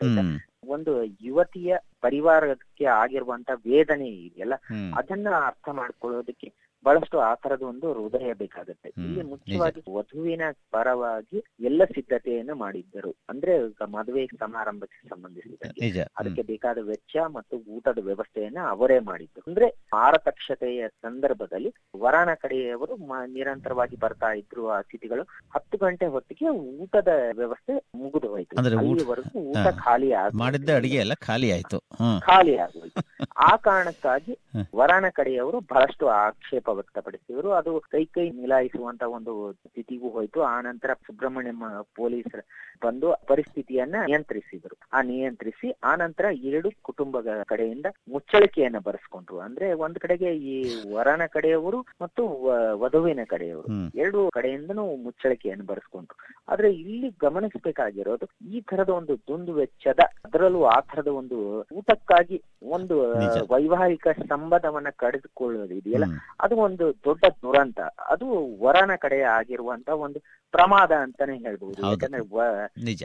ಒಂದು 0.69 0.93
ಯುವತಿಯ 1.21 1.75
ಪರಿವಾರಕ್ಕೆ 2.01 2.85
ಆಗಿರುವಂತ 2.95 3.51
ವೇದನೆ 3.65 4.09
ಇದೆಯಲ್ಲ 4.21 4.57
ಅದನ್ನ 4.95 5.29
ಅರ್ಥ 5.47 5.69
ಮಾಡ್ಕೊಳ್ಳೋದಕ್ಕೆ 5.73 6.49
ಬಹಳಷ್ಟು 6.85 7.17
ಆ 7.21 7.33
ತರದ 7.35 7.63
ಒಂದು 7.63 7.87
ಹೃದಯ 7.95 8.33
ಬೇಕಾಗುತ್ತೆ. 8.35 8.89
ಇಲ್ಲಿ 8.99 9.23
ಮುಖ್ಯವಾಗಿ 9.31 9.81
ವಧುವಿನ 9.93 10.45
ಪರವಾಗಿ 10.71 11.39
ಎಲ್ಲ 11.61 11.85
ಸಿದ್ಧತೆಯನ್ನು 11.91 12.55
ಮಾಡಿದ್ದರು. 12.57 13.13
ಅಂದ್ರೆ 13.29 13.55
ಮದುವೆ 13.91 14.23
ಸಮಾರಂಭಕ್ಕೆ 14.41 15.01
ಸಂಬಂಧಿಸಿದಂತೆ. 15.09 16.05
ಅದಕ್ಕೆ 16.19 16.43
ಬೇಕಾದ 16.43 16.79
ವೆಚ್ಚ 16.83 17.17
ಮತ್ತು 17.31 17.57
ಊಟದ 17.69 17.99
ವ್ಯವಸ್ಥೆಯನ್ನ 18.01 18.61
ಅವರೇ 18.71 18.99
ಮಾಡಿದ್ರು 19.01 19.43
ಅಂದ್ರೆ 19.47 19.69
ಆರತಕ್ಷತೆಯ 19.97 20.89
ಸಂದರ್ಭದಲ್ಲಿ 21.03 21.73
ವರನ 21.97 22.31
ಕಡೆಯವರು 22.43 22.97
ನಿರಂತರವಾಗಿ 23.31 23.97
ಬರ್ತಾ 23.97 24.31
ಇದ್ರು 24.33 24.65
ಆ 24.69 24.79
ಅತಿಥಿಗಳು 24.81 25.25
ಹತ್ತು 25.55 25.79
ಗಂಟೆ 25.79 26.07
ಹೊತ್ತಿಗೆ 26.07 26.49
ಊಟದ 26.79 27.11
ವ್ಯವಸ್ಥೆ 27.33 27.75
ಮುಗಿದು 27.97 28.29
ಹೋಯ್ತು. 28.29 28.57
ಅಲ್ಲಿವರೆಗೂ 28.79 29.41
ಊಟ 29.53 29.67
ಖಾಲಿ 29.81 30.11
ಮಾಡಿದ್ದ 30.37 30.71
ಅಡಿಗೆ 30.77 30.99
ಎಲ್ಲ 30.99 31.15
ಖಾಲಿ 31.23 31.49
ಆಯ್ತು. 31.53 31.79
ಖಾಲಿ 32.21 32.55
ಆಗೋಯ್ತು 32.59 33.01
ಆ 33.41 33.51
ಕಾರಣಕ್ಕಾಗಿ 33.67 34.33
ವರಾಣ 34.75 35.01
ವರನ 35.01 35.09
ಕಡೆಯವರು 35.13 35.59
ಬಹಳಷ್ಟು 35.71 36.05
ಆಕ್ಷೇಪ 36.19 36.70
ವ್ಯಕ್ತಪಡಿಸಿದರು. 36.71 37.53
ಅದು 37.53 37.81
ಕೈ 37.81 38.05
ಕೈ 38.05 38.31
ನಿಲಾಯಿಸುವಂತ 38.31 39.03
ಒಂದು 39.03 39.53
ಸ್ಥಿತಿಗೂ 39.53 40.09
ಹೋಯ್ತು. 40.09 40.43
ಆ 40.43 40.61
ನಂತರ 40.61 40.93
ಸುಬ್ರಹ್ಮಣ್ಯಂ 41.07 41.63
ಪೊಲೀಸರು 41.97 42.43
ಬಂದು 42.85 43.15
ಪರಿಸ್ಥಿತಿಯನ್ನ 43.27 43.95
ನಿಯಂತ್ರಿಸಿದ್ರು. 44.07 44.77
ಆ 44.93 45.03
ನಿಯಂತ್ರಿಸಿ 45.03 45.71
ಆ 45.85 45.95
ನಂತರ 45.95 46.25
ಎರಡು 46.33 46.71
ಕುಟುಂಬಗಳ 46.83 47.43
ಕಡೆಯಿಂದ 47.47 47.87
ಮುಚ್ಚಳಿಕೆಯನ್ನ 48.09 48.79
ಬರೆಸ್ಕೊಂಡ್ರು. 48.85 49.39
ಅಂದ್ರೆ 49.39 49.73
ಒಂದ್ 49.73 49.99
ಕಡೆಗೆ 49.99 50.37
ಈ 50.37 50.57
ವರನ 50.95 51.23
ಕಡೆಯವರು 51.27 51.81
ಮತ್ತು 52.03 52.23
ವಧುವಿನ 52.79 53.21
ಕಡೆಯವರು. 53.27 53.99
ಎರಡು 53.99 54.31
ಕಡೆಯಿಂದನೂ 54.33 54.97
ಮುಚ್ಚಳಿಕೆಯನ್ನು 54.97 55.67
ಬರೆಸ್ಕೊಂಡ್ರು. 55.67 56.17
ಆದ್ರೆ 56.49 56.73
ಇಲ್ಲಿ 56.73 57.11
ಗಮನಿಸಬೇಕಾಗಿರೋದು 57.21 58.29
ಈ 58.49 58.61
ತರದ 58.61 58.89
ಒಂದು 58.89 59.17
ದುಂದು 59.17 59.53
ವೆಚ್ಚದ 59.53 59.99
ಅದರಲ್ಲೂ 60.25 60.65
ಆ 60.65 60.81
ತರದ 60.81 61.09
ಒಂದು 61.09 61.67
ಊಟಕ್ಕಾಗಿ 61.73 62.43
ಒಂದು. 62.63 62.97
ವೈವಾಹಿಕ 63.49 64.09
ಸಂಬಂಧವನ್ನ 64.29 64.87
ಕಡಿದುಕೊಳ್ಳೋದು 64.97 65.75
ಇದೆಯಲ್ಲ? 65.75 66.05
ಅದು 66.41 66.57
ಒಂದು 66.57 66.93
ದೊಡ್ಡ 66.93 67.25
ದುರಂತ. 67.43 67.81
ಅದು 68.09 68.27
ವರನ 68.65 68.91
ಕಡೆ 68.99 69.21
ಆಗಿರುವಂತ 69.21 69.89
ಒಂದು 69.89 70.19
ಪ್ರಮಾದ 70.53 70.93
ಅಂತಾನೆ 70.93 71.39
ಹೇಳ್ಬಹುದು 71.39 71.83
ಹೌದು. 71.83 71.91
ಯಾಕಂದ್ರೆ 71.91 72.23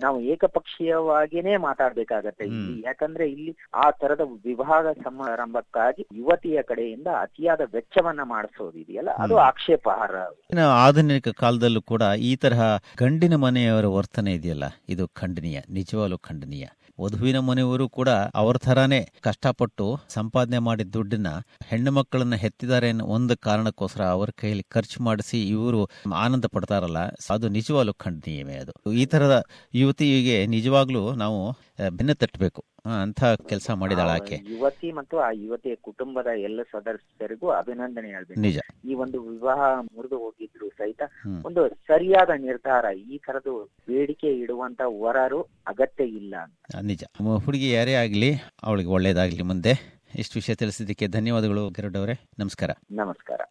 ನಾವು 0.01 0.21
ಏಕಪಕ್ಷೀಯವಾಗಿನೇ 0.21 1.57
ಮಾತಾಡ್ಬೇಕಾಗತ್ತೆ 1.57 2.43
ಇಲ್ಲಿ. 2.43 2.83
ಯಾಕಂದ್ರೆ 2.85 3.31
ಇಲ್ಲಿ 3.31 3.57
ಆ 3.73 3.91
ತರದ 3.91 4.21
ವಿವಾಹ 4.21 4.91
ಸಮಾರಂಭಕ್ಕಾಗಿ 5.03 6.07
ಯುವತಿಯ 6.13 6.61
ಕಡೆಯಿಂದ 6.61 7.07
ಅತಿಯಾದ 7.07 7.61
ವೆಚ್ಚವನ್ನ 7.73 8.19
ಮಾಡಿಸೋದು 8.23 8.77
ಇದೆಯಲ್ಲ? 8.77 9.09
ಅದು. 9.09 9.37
ಆಕ್ಷೇಪಾರ್ಹ. 9.37 10.59
ಆಧುನಿಕ 10.59 11.27
ಕಾಲದಲ್ಲೂ 11.27 11.81
ಕೂಡ 11.81 12.01
ಈ 12.19 12.35
ತರಹ 12.35 12.77
ಗಂಡಿನ 12.97 13.35
ಮನೆಯವರ 13.35 13.85
ವರ್ತನೆ 13.85 14.33
ಇದೆಯಲ್ಲ? 14.33 14.63
ಇದು 14.89 15.07
ಖಂಡನೀಯ 15.07 15.61
ನಿಜವಾಗ್ಲೂ 15.69 16.17
ಖಂಡನೀಯ. 16.17 16.65
ವಧುವಿನ 16.99 17.39
ಮನೆಯವರು 17.39 17.89
ಕೂಡ 17.89 18.09
ಅವ್ರ 18.35 18.57
ಥರಾನೇ 18.57 18.99
ಕಷ್ಟಪಟ್ಟು 19.21 19.85
ಸಂಪಾದನೆ 20.09 20.59
ಮಾಡಿದ 20.59 20.89
ದುಡ್ಡನ್ನ 20.93 21.29
ಹೆಣ್ಣು 21.67 21.91
ಮಕ್ಕಳನ್ನ 21.91 22.35
ಹೆತ್ತಿದ್ದಾರೆ 22.35 22.89
ಅನ್ನೋ 22.89 23.05
ಒಂದು 23.05 23.37
ಕಾರಣಕ್ಕೋಸ್ಕರ 23.37 24.03
ಅವ್ರ 24.07 24.29
ಕೈಯಲ್ಲಿ 24.41 24.65
ಖರ್ಚು 24.69 25.03
ಮಾಡಿಸಿ 25.03 25.39
ಇವರು 25.49 25.81
ಆನಂದ 26.15 26.45
ಪಡ್ತಾರಲ್ಲ, 26.45 26.99
ಅದು 27.29 27.47
ನಿಜವಾಗ್ಲು 27.49 27.93
ಖಂಡನೀಯವೇ 27.93 28.55
ಅದು. 28.55 28.73
ಈ 28.93 29.05
ತರದ 29.05 29.37
ಯುವತಿಗೆ 29.73 30.45
ನಿಜವಾಗ್ಲೂ 30.55 31.03
ನಾವು 31.15 31.39
ಬೆನ್ನ 31.89 32.13
ತಟ್ಟಬೇಕು 32.13 32.63
ಅಂತ 32.99 33.23
ಕೆಲಸ 33.23 33.71
ಮಾಡಿದಾಳ 33.71 34.09
ಆಕೆ. 34.09 34.35
ಯುವತಿ 34.35 34.91
ಮತ್ತು 34.91 35.19
ಆ 35.19 35.31
ಯುವತಿಯ 35.31 35.75
ಕುಟುಂಬದ 35.75 36.27
ಎಲ್ಲ 36.37 36.61
ಸದಸ್ಯರಿಗೂ 36.61 37.47
ಅಭಿನಂದನೆ 37.49 38.07
ಹೇಳ್ಬೇಕು. 38.07 38.39
ನಿಜ. 38.39 38.59
ಈ 38.85 38.93
ಒಂದು 38.93 39.21
ವಿವಾಹ 39.21 39.79
ಮುರಿದು 39.79 40.17
ಹೋಗಿದ್ರು 40.17 40.69
ಸಹಿತ 40.69 41.01
ಒಂದು 41.45 41.69
ಸರಿಯಾದ 41.69 42.29
ನಿರ್ಧಾರ 42.37 42.85
ಈ 42.93 43.17
ತರದ್ದು 43.17 43.69
ಬೇಡಿಕೆ 43.87 44.27
ಇಡುವಂತ 44.27 44.81
ವರರು 45.01 45.41
ಅಗತ್ಯ 45.41 46.03
ಇಲ್ಲ 46.03 46.35
ಅಂತ. 46.43 46.75
ನಿಜ. 46.81 47.03
ಹುಡುಗಿ 47.45 47.71
ಯಾರೇ 47.71 47.93
ಆಗ್ಲಿ 47.93 48.33
ಅವಳಿಗೆ 48.63 48.89
ಒಳ್ಳೇದಾಗ್ಲಿ 48.89 49.41
ಮುಂದೆ. 49.41 49.95
ಇಷ್ಟು 50.15 50.33
ವಿಷಯ 50.35 50.55
ತಿಳಿಸಿದ್ದಕ್ಕೆ 50.55 51.07
ಧನ್ಯವಾದಗಳು 51.07 51.69
ಗರುಡ್ 51.69 51.97
ಅವರೇ. 51.97 52.13
ನಮಸ್ಕಾರ. 52.39 52.69
ನಮಸ್ಕಾರ. 52.91 53.41